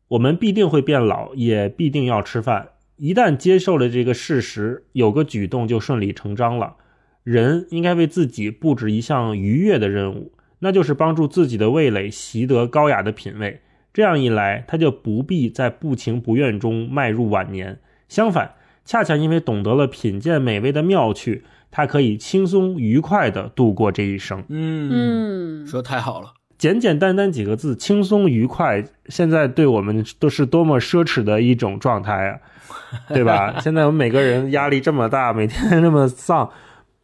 [0.08, 2.70] 我们必定会变老，也必定要吃饭。
[3.00, 6.76] 一旦接受了这个事实，有个举动就顺理成章了。”
[7.24, 13.62] 人应该为自己布置一项愉悦的任务，那就是帮助自己的味蕾习得高雅的品味。
[13.94, 17.80] 这样一来，他就不必在不情不愿中迈入晚年。
[18.08, 24.44] 相反，恰恰因为懂得了品鉴美味的妙趣，他可以轻松愉快地度过这一生。
[24.50, 26.34] 嗯，说太好了。
[26.60, 32.38] 简简单单几个字，轻松愉快，现在对我们都是多么奢侈的一种状态啊，
[33.08, 33.56] 对吧？
[33.64, 36.52] 现在我们每个人压力这么大，每天 那么丧，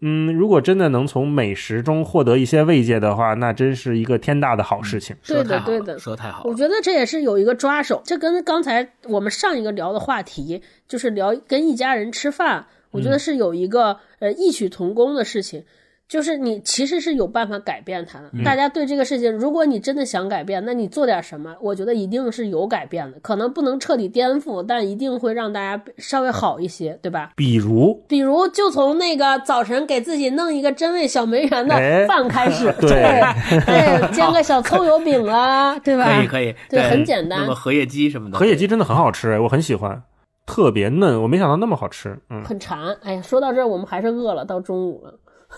[0.01, 5.15] 嗯，如果真的能从美食中获得一些慰藉的话，那真是一个天大的好事情。
[5.25, 6.43] 对的，对的，说太好。
[6.43, 15.63] 我觉得这也是有一个抓手，这跟刚才我们上一个聊的话题，就是聊跟一家人吃饭，我觉得是有一个呃异曲同工的事情。
[16.07, 18.29] 就是你其实是有办法改变它的。
[18.43, 23.19] 大家对这个事情，如果你真的想改变，那你做点什么，我觉得一定是有改变的。
[23.21, 27.31] 可能不能彻底颠覆，但一定会让大家稍微好一些，对吧？
[27.35, 31.75] 比如，比如就从那个早晨给自己弄一个真味小梅园的
[32.07, 33.21] 饭开始， 对，
[33.65, 36.05] 对，煎个小葱油饼啊，对吧？
[36.05, 37.39] 可以可以，对，很简单。
[37.39, 40.03] 那么荷叶鸡什么的，荷叶鸡真的很好吃，我很喜欢，
[40.45, 42.95] 特别嫩，我没想到那么好吃，嗯，很馋。
[43.01, 45.13] 哎呀，说到这儿，我们还是饿了，到中午了。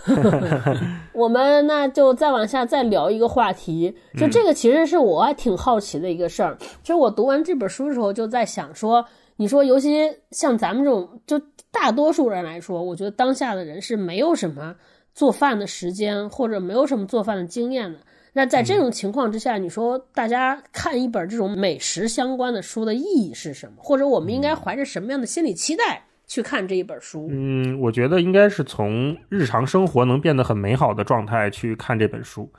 [1.14, 6.58] 我们那就再往下再聊一个话题，就这个其实是我还挺好奇的一个事儿。
[6.60, 11.42] 其实我读完这本书的时候就在想说，你说尤其像咱们这种就
[11.72, 14.76] 大多数人来说，我觉得当下的人是没有什么
[15.14, 18.00] 做饭的时间，或者没有什么做饭的经验的。
[18.34, 23.74] 那在这种情况之下，你说大家看一本这种美食相关的书的意义是什么？
[23.78, 26.04] 或者我们应该怀着什么样的心理期待？
[26.28, 32.52] 去看这一本书，嗯，我觉得应该是从日常生活能变得很美好的状态去看这本书，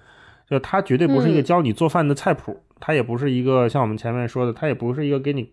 [0.48, 5.52] 就它绝对不是一个教你做饭的菜谱，它也不是一个像我们前面说的，它也不是一个给你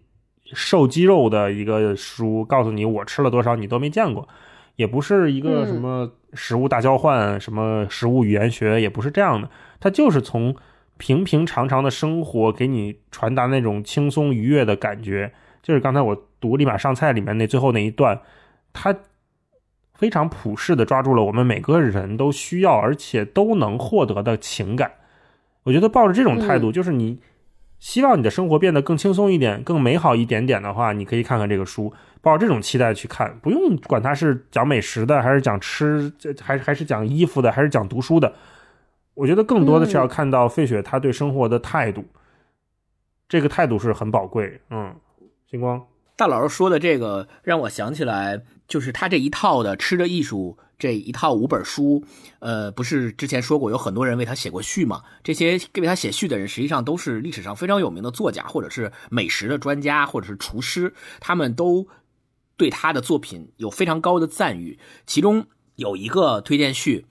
[0.54, 4.26] 瘦肌肉的一个书，告诉你我吃了多少你都没见过，
[4.78, 9.50] 也不是一个什么食物大交换，什么食物语言学，也不是这样的，
[9.82, 10.56] 它就是从
[10.98, 15.34] 平平常常的生活给你传达那种轻松愉悦的感觉。
[15.62, 18.22] 就是刚才我读《立马上菜》里面那最后那一段，
[18.72, 18.96] 他
[19.96, 24.92] 非常普世的抓住了我们每个人都需要而且都能获得的情感。
[25.64, 27.20] 我觉得抱着这种态度，就是你
[27.80, 31.92] 希望你的生活变得更轻松一点、更美好一点点的话，你可以看看这个书，
[32.22, 38.32] 抱着这种期待去看，不用管它是讲美食的，还是讲吃，这还还是讲衣服的，还是讲读书的。
[39.16, 42.06] 我觉得更多的是要看到费雪他对生活的态度，
[43.28, 44.62] 这个态度是很宝贵。
[44.70, 44.94] 嗯。
[45.48, 45.82] 星光
[46.16, 52.06] 大老师说的这个让我想起来，就是他这一套的《吃的艺术》这一套五本书，
[52.40, 55.04] 呃，不是之前说过有很多人为他写过序嘛？
[55.24, 61.86] 这些为他写序的人，实际上都是历史上非常有名的作家，或者是美食的专家，或者是厨师，他们都
[62.56, 64.80] 对他的作品有非常高的赞誉。
[65.06, 65.46] 其中
[65.76, 67.06] 有一个推荐序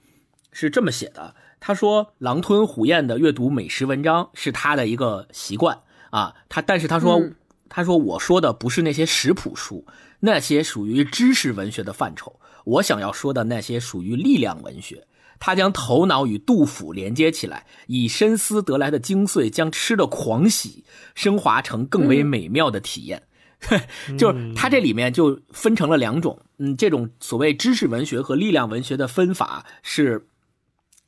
[0.51, 6.33] 是这么写的：他说，狼吞虎咽的阅读美食文章是他的一个习惯啊。
[6.49, 7.21] 他但是他说。
[7.67, 9.85] 他说：“我说的不是那些食谱书，
[10.19, 12.39] 那些属于知识文学的范畴。
[12.63, 15.07] 我想要说的那些属于力量文学。
[15.37, 23.23] 他将头脑与杜甫连接起来，以深思得来的精髓，将吃的狂喜升华成更为美妙的体验。
[24.17, 30.27] 就是他这里面就分成了两种，嗯，这种所谓知识文学和力量文学的分法是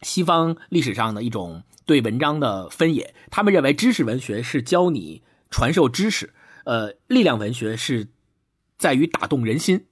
[0.02, 3.14] 西方历史上的一种对文章的分野。
[3.32, 6.34] 他们认为知识文学是教你传授知识。”
[6.68, 8.10] 呃，力量文学是
[8.78, 9.86] 在于打动人心，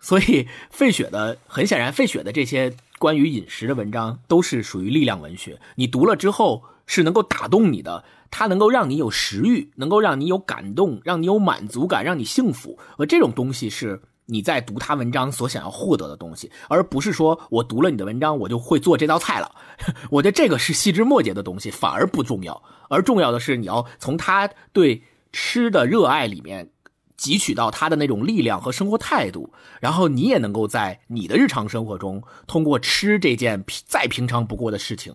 [0.00, 5.60] 所以费雪的很显然，费雪的这些关于饮食的文章都是属于力量文学。
[5.76, 12.76] 你读了之后是能够打动你的，它能够让你有食欲，能够让你有感动，让你有满足感，让你幸福。
[12.98, 19.54] 而这种东西是你在读他文章所想要获得的东西，而不是说我读了你的文章我就会做这道菜了。
[20.10, 22.60] 我觉得这个是细枝末节的东西，反而不重要。
[22.90, 25.00] 而重要的是你要从他对。
[25.38, 26.70] 吃的热爱里面
[27.18, 35.14] 汲取到他的那种力量和生活态度，然后你也能够在你的日常生活中，通过吃这件再平常不过的事情，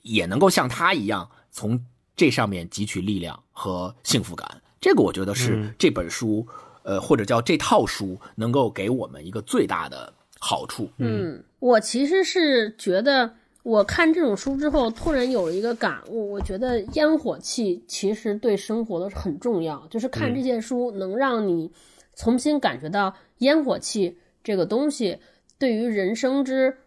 [0.00, 1.84] 也能够像他一样从
[2.16, 4.62] 这上面汲取力量和幸福感。
[4.80, 6.48] 这个我觉得是这本书，
[6.82, 10.90] 呃，或者叫这套书能够给我们一个最大的好处。
[10.96, 13.34] 嗯，我其实是觉得。
[13.68, 19.86] 我看这种书之后，突然有了一个感悟，我觉得烟火气其实对生活的很重要。
[19.90, 21.70] 就是看这些书，能让你
[22.16, 25.18] 重新感觉到烟火气这个东西
[25.58, 26.78] 对于人生之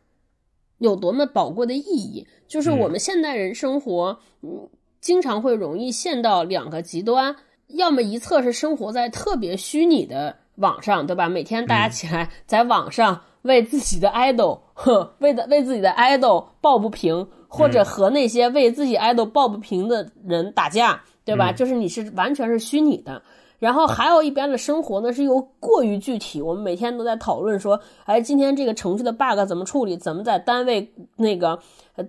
[0.79, 2.25] 有多么宝贵的意义。
[2.47, 4.67] 就是我们现代人生活，嗯，
[4.99, 7.35] 经常会容易陷到两个极端，
[7.67, 11.29] 要么一侧是生活在特别虚拟的网上，对吧？
[11.29, 13.21] 每天大家起来在网上。
[13.43, 21.51] 为自己的 idol 呵，为的为自己的 idol 抱不平，或者和那些为自己 idol 抱不平的人打架，对吧？
[21.51, 23.21] 就是你是完全是虚拟的。
[23.59, 26.41] 然后还有一边的生活呢，是又过于具体。
[26.41, 29.95] 我们每天都在讨论说，哎，今天这个程序的 bug 怎么处理？
[29.95, 31.59] 怎么在单位那个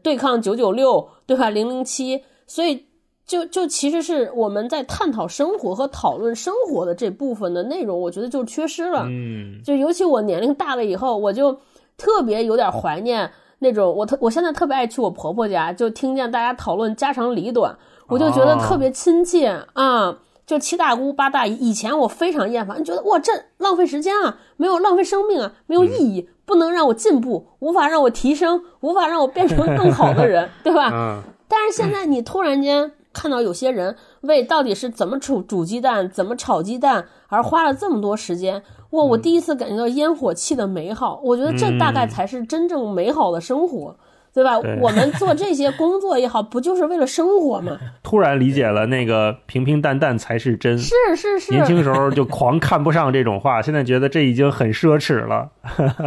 [0.02, 1.50] 对抗九九六，对吧？
[1.50, 2.22] 零零七。
[2.46, 2.86] 所以
[3.26, 9.04] 就就其实是我们在探讨生活和讨论生活的这部分的内容，我觉得就缺失了。
[9.08, 11.56] 嗯，就尤其我年龄大了以后，我就
[11.96, 17.76] 特别有点怀念那种我特我现在特别爱去我婆婆家，就听见大家讨论家长里短，
[18.08, 20.18] 我就觉得特别亲切啊。
[20.44, 30.90] 就七大姑八大姨，以前我非常厌烦，觉得哇，这浪费时间啊，没有浪费生命啊，没有意义，不能让我进步，无法让我提升，无法让我变成更好的人， 对吧？
[30.92, 31.22] 嗯。
[31.46, 39.04] 但是现在你突然间看到有些人为到底是怎么煮煮鸡蛋、怎么炒鸡蛋而花了这么多时间，哇！
[39.04, 43.96] 我第一次感觉到烟火气的美好，我觉得这大概才是真正美好的生活。
[44.34, 44.58] 对吧？
[44.80, 47.78] 我们做这些工作也好，不就是为了生活吗？
[48.02, 50.78] 突然理解了那个平平淡淡才是真。
[50.78, 51.52] 是是是。
[51.52, 55.50] 年轻时候就狂看不上这种话，现在觉得这已经很奢侈了。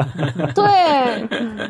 [0.55, 1.27] 对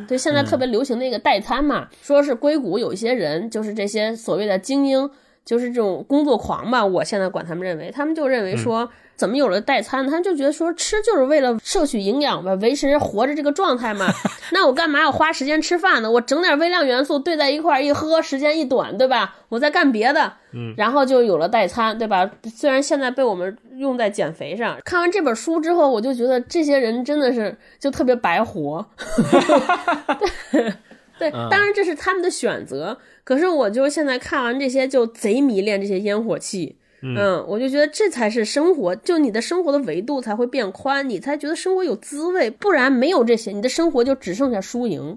[0.08, 5.10] 对，现在特别流行那个代餐嘛，说是硅谷有一些人，就是这些所谓的精英，
[5.46, 6.84] 就是这种工作狂吧。
[6.84, 8.90] 我现在管他们认为，他们就认为说。
[9.18, 10.04] 怎么有了代餐？
[10.04, 14.06] 他们就觉得说吃就是为了摄取营养吧，维持活着这个状态嘛。
[14.52, 16.12] 那我干嘛要花时间吃饭呢？
[16.12, 19.38] 我整点微量元素兑在一块儿一喝，时间一短，对吧？
[19.48, 22.30] 我在干别的，嗯，然后就有了代餐，对吧？
[22.54, 24.78] 虽然现在被我们用在减肥上。
[24.84, 28.86] 看完这本书之后，我就觉得这些人真的是就特别白活。
[31.18, 32.98] 对，当然这是他们的选择。
[33.24, 36.78] 可是我就现在看完这些，就贼迷恋这些烟火气。
[37.02, 42.50] 嗯，我就觉得这才是生活，就你的生活的维度才会变宽，你才觉得生活有滋味。
[42.50, 45.16] 不然没有这些，你的生活就只剩下输赢，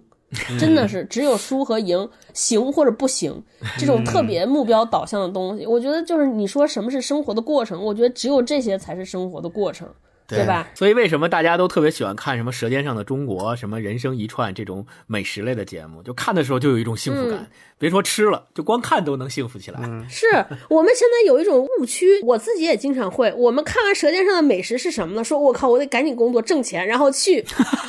[0.58, 3.42] 真的是只有输和赢，行或者不行，
[3.78, 5.66] 这种特别目标导向的东西。
[5.66, 9.88] 我觉得就是你说什么是生活的过程，我觉得只有这些才是生活的过程。
[10.36, 10.68] 对吧？
[10.74, 16.02] 所以为什么大家都特别喜欢看什么《舌尖上的中国》、什么《人生一串》这种美食类的节目？
[16.02, 19.80] 就看的时候就有一种幸福感，别说吃了，就光看都能幸福起来。
[20.08, 20.26] 是
[20.68, 23.32] 我们现在有一种误区，我自己也经常会。
[23.34, 25.24] 我们看完《舌尖上的美食》是什么呢？
[25.24, 27.42] 说我靠，我得赶紧工作挣钱，然后去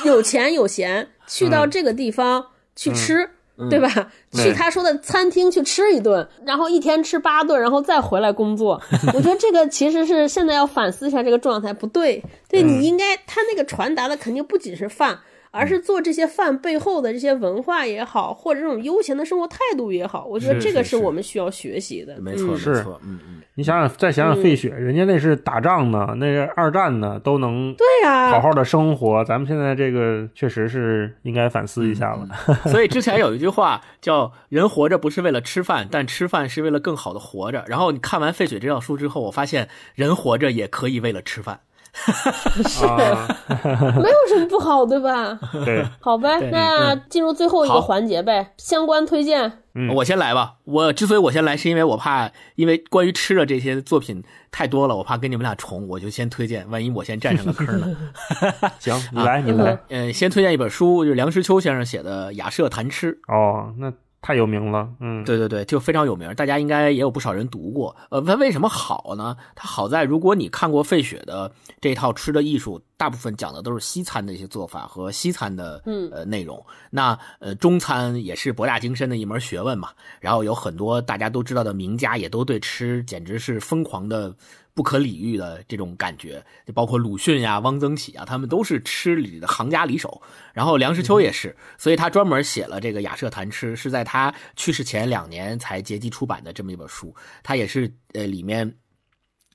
[0.04, 3.28] 有钱有闲去到这个地方去吃。
[3.68, 3.88] 对吧？
[4.32, 8.80] 去他说的餐厅去吃一顿，然后一天吃八顿，然后再回来工作。
[9.12, 12.22] 我觉得这个其实是现在要反思一下这个状态不对。
[12.48, 15.18] 对你应该，他那个传达的肯定不仅是饭。
[15.50, 22.20] 而是做这些饭背后的这些文化也好，或者这种悠闲的生活态度也好，我觉得这个是我们需要学习的。
[22.20, 23.42] 没错，没错，嗯嗯。
[23.54, 29.24] 你想想，再想想费雪，人家那是打仗呢，那是二战呢，都能对呀，好好的生活。
[29.24, 32.26] 咱们现在这个确实是应该反思一下了。
[32.70, 37.64] 所以之前有一句话叫“人活着不是为了吃饭，但吃饭是为了更好的活着”。
[37.68, 41.60] 然后你看完费雪这套书之后，我发现人活着也可以为了吃饭。
[42.68, 45.38] 是，没有什么不好，对吧？
[45.64, 49.58] 对，好呗，那进入最后一个环节呗，相关推荐。
[49.74, 50.54] 嗯，我先来吧。
[50.64, 56.68] 我之所以我先来，是因为我怕，因为关于吃的这些作品太多了，我怕跟你们俩重，我就先推荐。
[56.70, 57.96] 万一我先占上个坑呢？
[58.78, 59.78] 行，你来，你来。
[59.88, 63.12] 嗯，先推荐一本书，就是梁实秋先生写的《雅舍谈吃》。
[63.34, 63.92] 哦，那。
[64.22, 67.96] 太有名了，嗯，对对对，就非常有名，大家应该也有不少人读过。
[68.10, 69.34] 呃，它为什么好呢？
[69.54, 71.50] 它好在如果你看过费雪的
[71.80, 76.62] 这套吃的艺术，大部分讲的都是西餐的一些做法和西餐的呃内容。
[76.90, 79.88] 那呃中餐也是博大精深的一门学问嘛。
[80.20, 84.34] 然后有很多大家都知道的名家，也都对吃简直是疯狂的。
[84.80, 90.22] 不可理喻的这种感觉，就包括鲁迅呀、汪曾祺啊，他们都是吃里的行家里手。
[90.54, 97.14] 然后梁实秋也是，所以他专门写了这个《雅舍谈吃》，是在他去世前两年才结集出版的这么一本书。
[97.42, 98.74] 他也是呃里面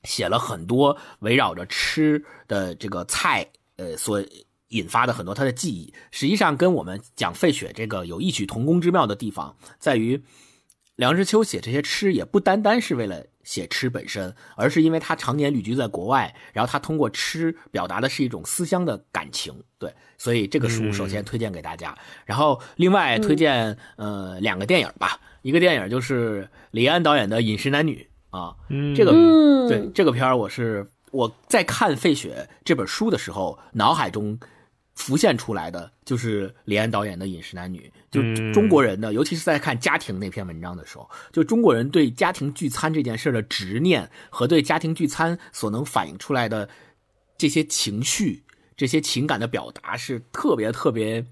[0.03, 3.43] 写了很多围绕着吃的这个菜
[3.77, 4.23] 呃所
[4.67, 5.91] 引发的很多他的记忆。
[6.11, 10.23] 实际上跟我们讲费雪这个有异曲同工之妙的地方，在于
[10.95, 13.25] 梁实秋写这些吃也不单单是为了。
[13.45, 21.95] 写吃本身，而是因为他常年旅居在国外，然后他通过吃表达的是一种思乡的感情，对，所以这个书首先推荐给大家。
[22.25, 28.55] 然后另外推荐呃两个电影吧，一个电影就是李安导演的《饮食男女》啊，
[28.95, 29.11] 这个
[29.69, 34.39] 对这个片儿我是我在看费雪这本书的时候，脑海中。
[34.95, 46.67] 浮现出来的就是李安导演的《饮食男女》，就中国人的，尤其是在看家庭那篇文章的时候，就中国人对家庭聚餐这件事的执念和对家庭聚餐所能反映出来的
[47.37, 48.43] 这些情绪、
[48.77, 51.25] 这些情感的表达是特别特别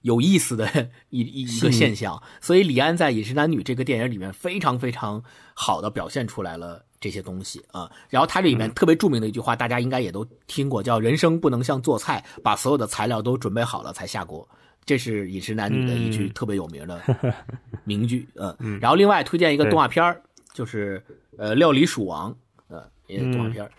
[0.00, 2.22] 有意思的一一一个现象。
[2.40, 5.22] 所以李安在《饮食男女》这个电影里面非常非常
[5.52, 7.90] 好的表现出来了这些东西啊。
[8.08, 14.46] 然后它这里面特别著名的一句话，大家应该也都听过，叫“人生不能像做菜，把所有的材料都准备好了才下锅”。
[14.84, 17.00] 这是《饮食男女》的一句特别有名的
[17.84, 18.26] 名句。
[18.34, 20.20] 嗯，然后另外推荐一个动画片
[20.52, 21.02] 就是
[21.36, 22.32] 呃《料理鼠王》
[22.68, 23.70] 呃，一个动画片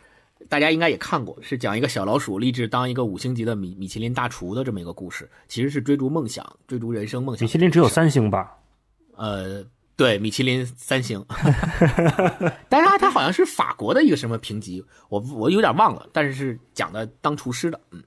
[0.48, 5.30] 大家应该也看过，是讲一个小老鼠立志当一个五星级的米米其林大厨的这么一个故事。
[5.48, 7.46] 其实是追逐梦想，追逐人生梦想。
[7.46, 8.56] 米其林只有三星吧？
[9.16, 9.64] 呃，
[10.02, 11.24] 对，米其林三星。
[12.68, 16.08] 但是它它好像是法国的一个什么评级，我我有点忘了。
[16.12, 18.02] 但是是讲的当厨师的，嗯。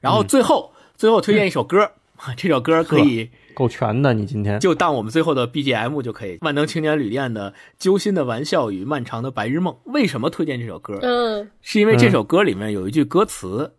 [0.00, 1.90] 然后最后最后推荐一首歌。
[2.38, 6.38] 这首歌可以够全的，你今天就当我们最后的 BGM 就可以。
[6.40, 10.98] 万能青年旅店的《揪心的玩笑与漫长的白日梦》，为什么推荐这首歌？
[11.02, 13.74] 嗯，是因为这首歌里面有一句歌词，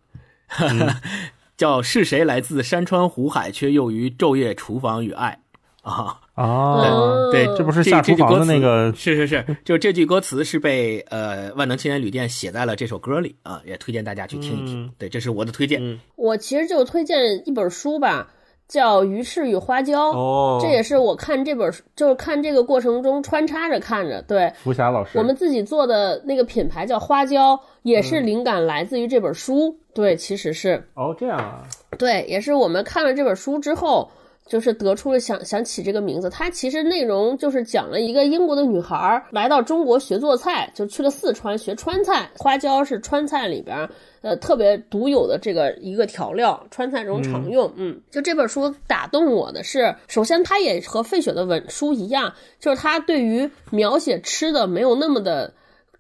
[1.58, 5.40] 叫“是谁来自山川湖海，却又于昼夜厨房与爱”。
[5.82, 8.94] 啊啊，对，这不是下厨房的那个？
[8.96, 14.92] 是是是，就这句歌词是被呃万能青年旅店写在了这首歌里啊，也推荐大家去听一听。
[14.98, 16.00] 对，这是我的推荐。
[16.16, 18.30] 我其实就推荐一本书吧。
[18.68, 24.20] 叫《鱼翅与花椒》，哦，这也是我看这本书，就是看这个过程中穿插着看着。
[24.24, 29.78] 对，福霞老师，我们自己做的那个品牌叫花椒，也是灵感来自于这本书。
[29.94, 31.62] 对，其实是哦，这样啊，
[32.00, 34.10] 对，也是我们看了这本书之后。
[34.46, 42.30] 就是得出了想想起这个名字，它其实内容就是讲了一个英国的女孩来到中国学做菜，就去了四川学川菜。
[42.38, 43.90] 花椒是川菜里边
[44.22, 47.74] 呃特别独有的这个一个调料，川菜中常用。
[47.76, 55.52] 嗯，就这本书打动我的是，首先它也和费雪的文书一样，就是它对于描写吃的没有那么的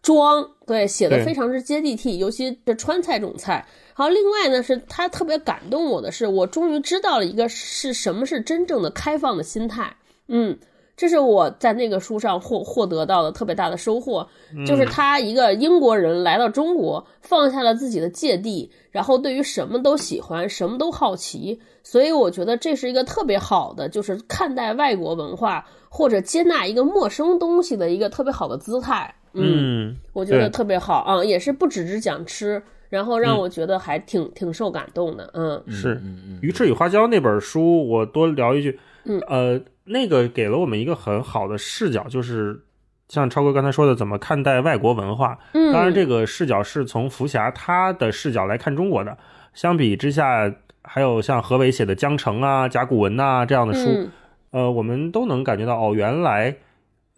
[0.03, 3.65] 装，对，写的非常之接地气，尤其是川菜这种菜。
[3.97, 9.95] 好，另外呢，是他特别感动我的是，我终于知道了一个是什么是真正的开放的心态。
[10.27, 10.57] 嗯，
[10.97, 14.27] 这是我在那个书上获获得到的特别大的收获，
[14.67, 21.57] 就是他一个英国人来到中国，放下了自己的芥蒂，然后对于什么都喜欢，什么都好奇。
[21.81, 29.15] 所以我觉得这是一个特别好的，就是看待外国文化或者接纳一个陌生东西的一个特别好的姿态。
[29.31, 32.61] 嗯，我觉得特别好啊，也是不只是讲吃。
[32.89, 35.95] 然后让我觉得还挺挺受感动的，嗯，是
[36.41, 42.61] 《鱼翅与花椒》那本书，我多聊一句，嗯，呃，那个给了我们一个很好的视角，就是
[43.09, 45.37] 像超哥刚才说的，怎么看待外国文化。
[45.53, 49.17] 嗯，当然这个视角是从福霞他的视角来看中国的。
[49.53, 50.53] 相比之下，
[50.83, 54.09] 还有像何伟写的《江城》啊、甲骨文呐这样的书，
[54.51, 56.57] 呃，我们都能感觉到，哦，原来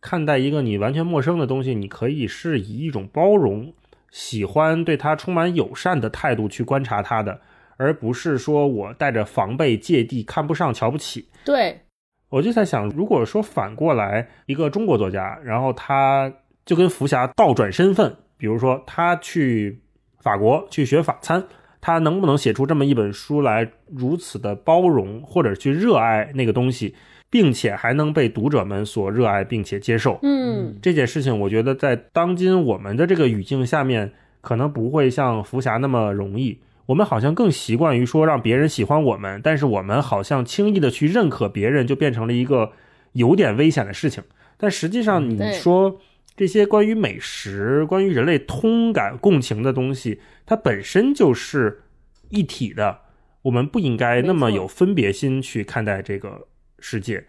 [0.01, 3.73] 看待一个你完全陌生的东西，你可以是以一种包容。
[4.11, 7.41] 喜欢对他充满友善的态度去观察他的，
[7.77, 11.29] 而不是说我带着防备、芥蒂、看不上、瞧不起。
[11.43, 11.81] 对，
[12.29, 16.31] 我就在想，如果说反过来，一个中国作家，然后他
[16.65, 19.81] 就跟福霞倒转身份，比如说他去
[20.19, 21.43] 法国去学法餐，
[21.79, 26.95] 他能不能写出这么一本书来，如此的包容或者去热爱那个东西？
[27.29, 30.19] 并且还能被读者们所热爱，并且接受。
[30.21, 36.59] 嗯，这件事情，我觉得在当今我们的这个语境下面，可能不会像福霞那么容易。
[36.85, 42.71] 我们好像更习惯于说让别人喜欢我们，但是我们好像轻易的去认可别人，就变成了一个
[43.11, 44.23] 有点危险的事情。
[44.55, 45.99] 但实际上，你说
[46.37, 51.81] 这些关于美食、关于人类通感共情的东西，它本身就是
[52.29, 52.99] 一体的。
[53.41, 56.47] 我们不应该那么有分别心去看待这个。
[56.79, 57.23] 世界，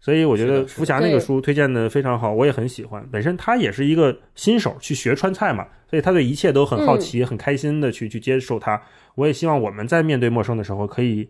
[0.00, 3.06] 所以我觉得福霞那个书推荐的非常好，我也很喜欢。
[3.10, 8.80] 本身他也是一个新手去学川菜嘛，所以他对一切都很好奇，很开心的去去接受它。
[9.14, 11.28] 我也希望我们在面对陌生的时候，可以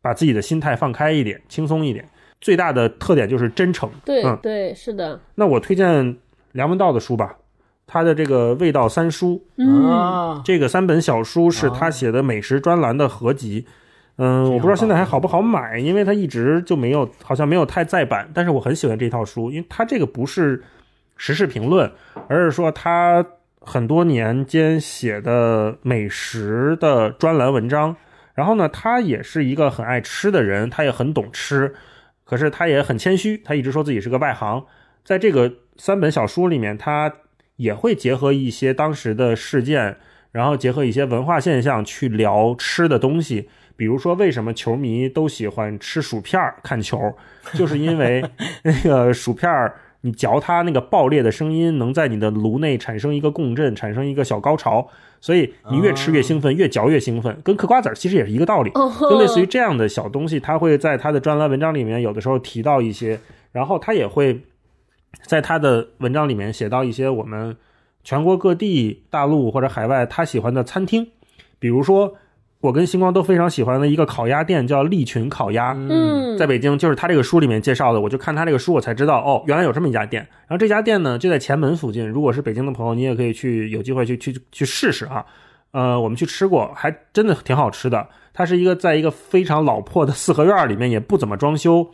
[0.00, 2.08] 把自己的心态放开一点，轻松一点。
[2.40, 3.90] 最大的特点就是真诚。
[4.04, 5.20] 对，对，是的。
[5.34, 6.16] 那我推荐
[6.52, 7.36] 梁文道的书吧，
[7.86, 13.66] 他的这个味道三书，嗯，这个三本小书是他写的美食专栏的合集。
[14.22, 18.28] 嗯，我不知道现在还好不好买，因为它一直就没有，好像没有太再版。
[18.34, 20.62] 但是我很喜欢这套书，因为它这个不是
[21.16, 21.90] 时事评论，
[22.28, 23.24] 而是说他
[23.60, 27.96] 很多年间写的美食的专栏文章。
[28.34, 31.74] 然后呢，他也是一个很爱吃的人，他也很懂吃，
[32.24, 34.62] 可是他也很谦虚，他一直说自己是个外行。
[35.02, 37.10] 在这个三本小书里面，他
[37.56, 39.96] 也会结合一些当时的事件，
[40.30, 43.48] 然后结合一些文化现象去聊吃的东西。
[43.80, 47.00] 比如说，为什么球迷都喜欢吃薯片看球？
[47.56, 48.22] 就是因为
[48.62, 54.86] 那个薯片你嚼它那个爆裂的声音，能在你的颅内产生一个共振，产生一个小高潮，
[55.18, 58.70] 所以你越吃越兴奋，越嚼越兴奋，跟嗑瓜子儿其实也是一个道理，
[59.00, 63.18] 就类似于这样的小东西，他会在他的专栏文章里面有的时候提到一些，
[63.52, 64.42] 然后他也会
[65.22, 67.56] 在他的文章里面写到一些我们
[68.04, 71.08] 全国各地、大陆或者海外他喜欢的餐厅，
[71.58, 72.18] 比如说。
[72.60, 80.22] 我跟星光都非常喜欢的一个烤鸭店叫利群烤鸭，嗯，在北京，就是他这个书里面介绍的，我就看他这个书，我才知道哦，原来有这么一家店。
[80.46, 85.24] 然后这家店呢就在前门附近，如果是北京的朋友，你也可以去，有机会去去去试试啊。
[85.72, 88.06] 呃，我们去吃过，还真的挺好吃的。
[88.34, 91.88] 它是一个在一个非常老破的四合院里面，也不怎么装修，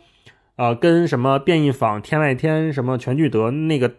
[0.57, 3.89] 呃，跟什么便宜坊、天外天、什么全聚德那个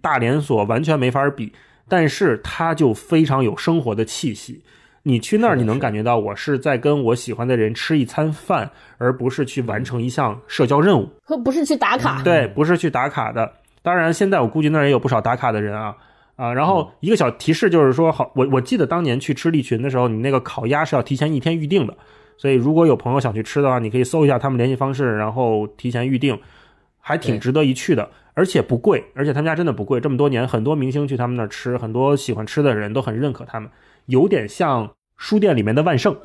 [0.00, 1.52] 大连锁完全没法比，
[1.88, 4.64] 但是它就非常有生活的气息。
[5.04, 12.22] 你去那儿，你能感觉到我是在跟我喜欢的人吃一餐饭，而不是去完成一项社交任务，和不是去打卡。
[12.22, 13.50] 对，不是去打卡的。
[13.82, 15.96] 当然，现在我估计那儿也有不少打卡的人啊
[16.36, 16.54] 啊。
[16.54, 21.96] 然后一个小提示就是说，好，我我记得当年去吃利群的时候，你那个烤鸭是要提前一天预定的，
[22.36, 26.38] 所以如果有朋友想去吃的话，你可以搜一下他们联系方式，然后提前预定，
[27.00, 30.00] 还挺值得一去的，而且不贵，而且他们家真的不贵。
[30.00, 33.68] 这么多年，很多明星去他们那儿吃，很多喜欢吃的人都很认可他们。
[34.06, 36.16] 有点像书店里面的万圣，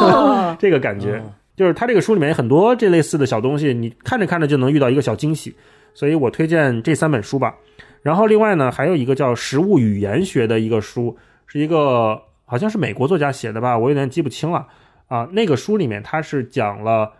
[0.58, 1.22] 这个感觉
[1.56, 5.54] 就是他这个书里面很多这类似的小东西，你看着看着就能遇到一个小惊喜，
[5.92, 7.56] 所以我推荐这三本书吧。
[8.02, 11.16] 然后另外呢，还有一个叫《食物语言学》的一个书，
[11.46, 14.68] 是一个好像是美国作家写的吧，我有点记不清了
[15.08, 15.28] 啊。
[15.32, 17.12] 那个书里面它是讲了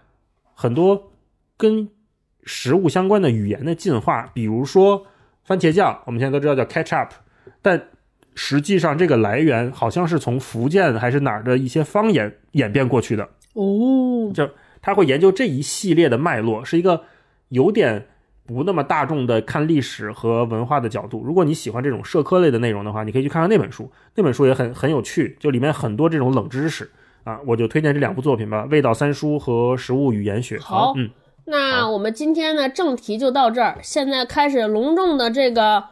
[0.54, 1.10] 很多
[1.56, 1.88] 跟
[2.48, 5.06] 食物相关的语言的进化，比如说
[5.44, 7.10] 番茄酱，我们现在都知道叫 ketchup，
[7.60, 7.80] 但
[8.34, 14.30] 实际上，这个来源好像是从福建还是哪儿的一些方言演变过去的哦。
[14.32, 14.48] 就
[14.80, 17.02] 他会研究这一系列的脉络，是一个
[17.48, 18.06] 有点
[18.46, 21.22] 不那么大众的看历史和文化的角度。
[21.24, 26.88] 如果你喜欢这种社科类的内容的话，你可以去看看那本书，那本书也很很有趣，就里面很多这种冷知识
[27.24, 27.40] 啊。
[27.44, 30.56] 我就推荐这两部作品吧，《味道三书》和《食物语言学》。
[30.62, 31.10] 好，嗯，
[31.48, 35.82] 那我们今天呢正题就到这儿，现在开始隆重的这个。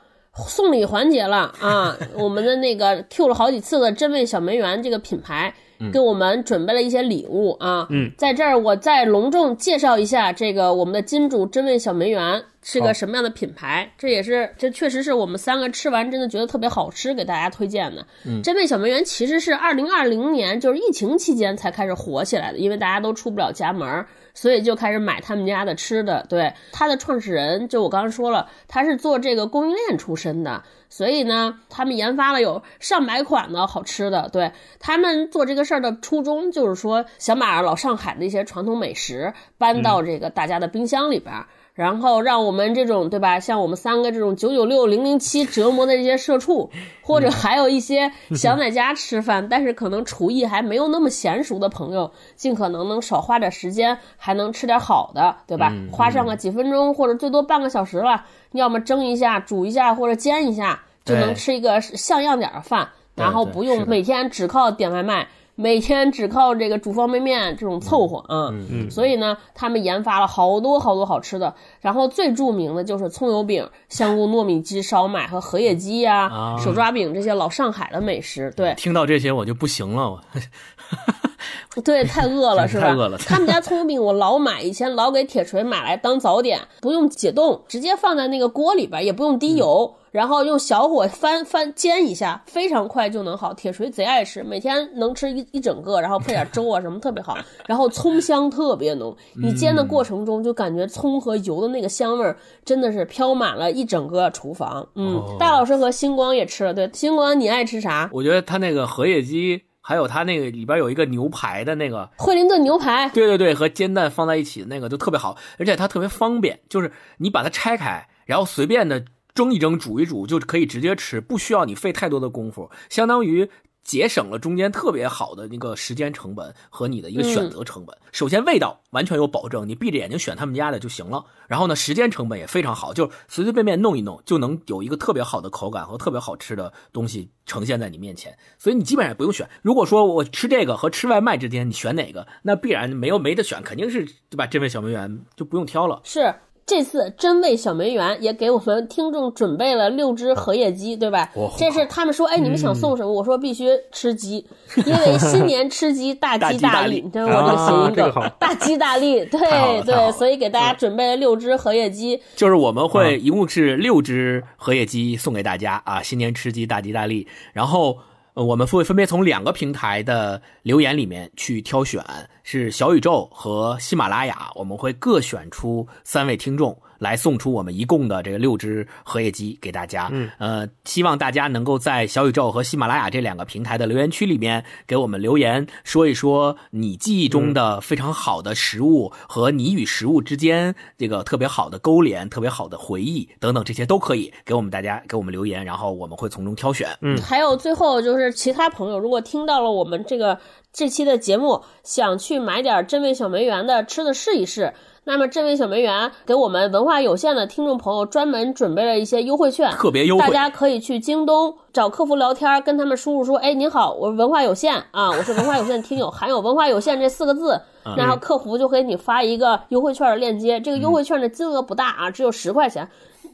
[0.47, 1.97] 送礼环节了啊！
[2.13, 5.55] 我们的那个 Q 了好几次的真味小梅园这个品牌，
[5.91, 7.87] 给我们准备了一些礼物啊。
[7.89, 13.91] 嗯，在这儿我再隆重介绍一下这个我们的金主真味小梅园是个什么样的品牌。
[13.97, 18.07] 这也是这确实是我们三个吃完真的觉得特别好吃，给大家推荐的。
[18.43, 24.05] 真味小梅园其实是二零二零年就是疫情期间才开始火起来的，因为大家都出不了家门。
[24.37, 41.35] 所以就开始买他们家的吃的，对他的创始人，就我刚刚说了，他是做这个供应链出身的，所以呢，他们研发了有上百款的好吃的，对他们做这个事儿的初衷就是说，想把老上海的一些传统美食搬到这个大家的冰箱里边。
[41.77, 46.71] 然后让我们这种对吧，像我们三个这种九九六零零七折磨的这些社畜，
[47.03, 55.71] 或者还有一些想在家吃饭， 但是可能厨艺还没有那么娴熟的朋友，尽可能能少花点时间，还能吃点好的，对吧？
[55.93, 65.29] 花上个几分钟或者最多半个小时了，要么蒸一下、煮一下或者煎一下，就能吃一个像样点的饭，然后不用每天只靠点外卖。
[65.59, 68.53] 每天只靠这个煮方便面这种凑合啊，
[68.91, 78.53] 所以呢，他们研发了好多好多好吃的，然后最著名的就是葱油饼、香菇糯米鸡、烧麦和荷叶鸡呀、手抓饼这些老上海的美食。
[78.55, 80.21] 对，听到这些我就不行了，我。
[81.85, 82.89] 对，太饿了 是吧？
[82.89, 83.19] 太饿了。
[83.19, 93.53] 他们家葱油饼我老买，以前老给铁锤买来当早点，不用解冻，直接放在那个锅里边，也不用滴油，然后用小火翻翻煎一下，非常快就能好。
[93.53, 97.37] 铁锤贼爱吃，每天能吃一一整个，然后配点粥啊什么特别好。
[97.69, 102.35] 然后葱香特别浓，你煎的过程中就感觉葱和油的那个香味儿
[102.65, 104.89] 真的是飘满了一整个厨房。
[104.95, 108.09] 嗯，大老师和星光也吃了，对，星光你爱吃啥？
[108.11, 109.63] 我觉得他那个荷叶鸡。
[109.89, 119.01] 还有它那个里边有一个牛排的那个惠灵顿牛排，对对对，和煎蛋放在一起的那个就特别好，而且它特别方便，就是你把它拆开，然后随便的
[119.37, 123.49] 蒸一蒸、煮一煮就可以直接吃，不需要你费太多的功夫，相当于。
[123.87, 127.97] 节省了中间特别好的那个时间成本和你的一个选择成本。
[128.11, 131.25] 首先味道完全有保证，你闭着眼睛选他们家的就行了。
[131.47, 138.37] 然后呢，时间成本也非常好，就随随便便弄一弄就能有一个特别好的口感和特别好吃的东西呈现在你面前。
[138.59, 139.49] 所以你基本上不用选。
[139.63, 142.27] 如果说我吃这个和吃外卖之间，你选哪个？
[142.43, 144.49] 那必然没有没得选，肯定是对吧？
[144.49, 146.01] 这位小梅园就不用挑了。
[146.03, 146.35] 是。
[146.67, 151.31] 这次真味小梅园也给我们听众准备了六只荷叶鸡，对吧？
[151.57, 153.13] 这是他们说，哎，你们想送什么？
[153.13, 154.45] 我说必须吃鸡，
[154.85, 157.01] 因为新年吃鸡，大吉大利。
[157.01, 159.25] 你看我这谐音梗， 大吉大利。
[159.27, 159.39] 对
[159.83, 167.29] 对，所以给大家准备了六只荷叶鸡，就是我们会一共是六只荷叶鸡送给大家啊，新年吃鸡，大吉大利。
[167.53, 167.99] 然后
[168.45, 172.05] 我们会分别从两个平台的留言里面去挑选，
[172.43, 176.79] 是小宇宙和喜马拉雅，我们会各选出三位听众。
[176.99, 196.89] 来送出我们一共的这个六只荷叶鸡给大家，嗯，呃，希望大家能够在小宇宙和喜马拉雅这两个平台的留言区里面给我们留言，说一说你记忆中的非常好的食物和你与食物之间这个特别好的勾连、特别好的回忆等等，这些都可以给我们大家给我们留言，然后我们会从中挑选。
[197.01, 200.39] 嗯，还有最后就是其他朋友如果听到了我们这个
[200.73, 204.73] 这期的节目，想去买点真味小梅园的吃的试一试。
[205.09, 214.75] 那么，这位小梅园给我们文化有限的听众朋友专门准备了一些优惠券，特别优惠，大家可以去京东找客服聊天，跟他们输入说：“哎，您好，我文化有限。
[214.91, 217.61] 啊，我是 文化有限听友，含有文化有限这四个字。”
[217.97, 222.89] 然后客服就给你发一个优惠券的链接，这个优惠券的金额不大啊，只有十块钱。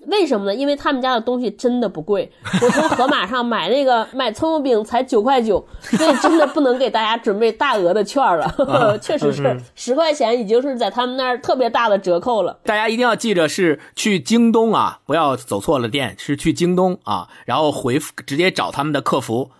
[0.06, 0.54] 为什么呢？
[0.54, 2.30] 因为他们家的东西真的不贵，
[2.60, 8.52] 我从盒马上买那个 买葱油饼才九块九，所以真的不能给大家准备大额的券了。
[9.00, 12.58] 确实是十块钱已经是在他们那儿特别大的折扣了。
[12.64, 19.50] 大家一定要记着是去京东啊，不要走错了店，是去京东啊，然后回复直接找他们的客服。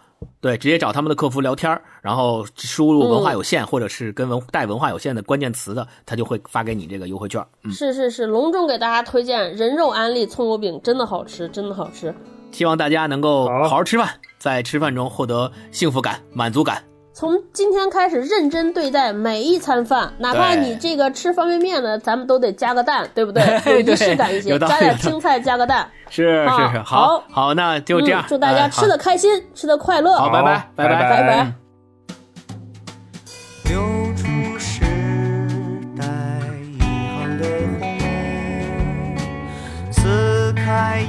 [0.42, 7.40] 对，直接找他们的客服聊天然后输入文化有限或者是跟文带文化有限的关键词的，他就会发给你这个优惠券。
[7.70, 12.12] 是是是，隆重给大家推荐人肉安利葱油饼，真的好吃，真的好吃。
[12.50, 16.82] 希望大家能够好好吃饭，在吃饭中获得幸福感、满足感。
[17.22, 23.44] 从今天开始认真对待每一餐饭，哪怕你这个吃方便面呢，咱们都得加个蛋，对不对？
[23.72, 25.88] 有仪式感一些，加点青菜，加个蛋。
[26.10, 28.24] 是是是，好，好，那就这样。
[28.26, 30.18] 祝大家吃的开心，吃的快乐。
[30.18, 31.52] 好，拜拜，拜拜，拜拜。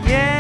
[0.08, 0.33] 越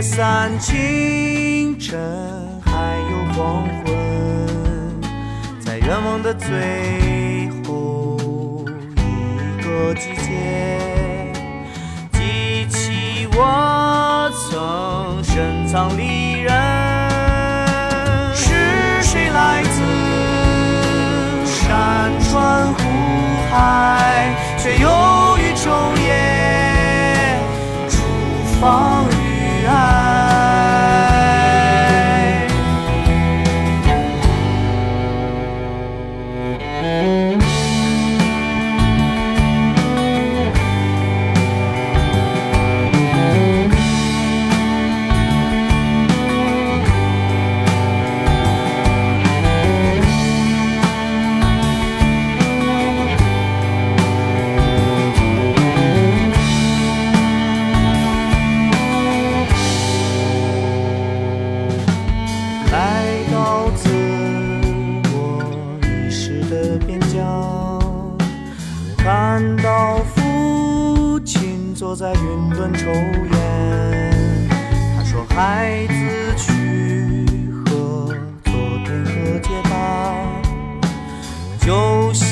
[0.00, 2.00] 解散清晨
[2.64, 2.72] 还
[3.10, 3.94] 有黄昏，
[5.60, 8.16] 在愿望的最后
[8.96, 11.28] 一个季节。
[12.12, 16.50] 记起我曾深藏离人，
[18.34, 19.82] 是谁来自
[21.44, 22.80] 山川湖
[23.52, 24.88] 海，却又
[25.36, 27.38] 于昼夜
[27.90, 27.98] 厨
[28.62, 28.99] 房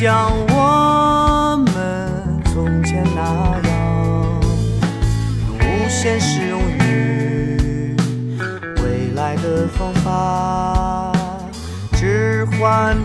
[0.00, 3.20] 像我们从前那
[3.68, 4.40] 样，
[5.48, 7.96] 用无限适用于
[8.80, 11.10] 未来的方法
[11.94, 12.96] 置换。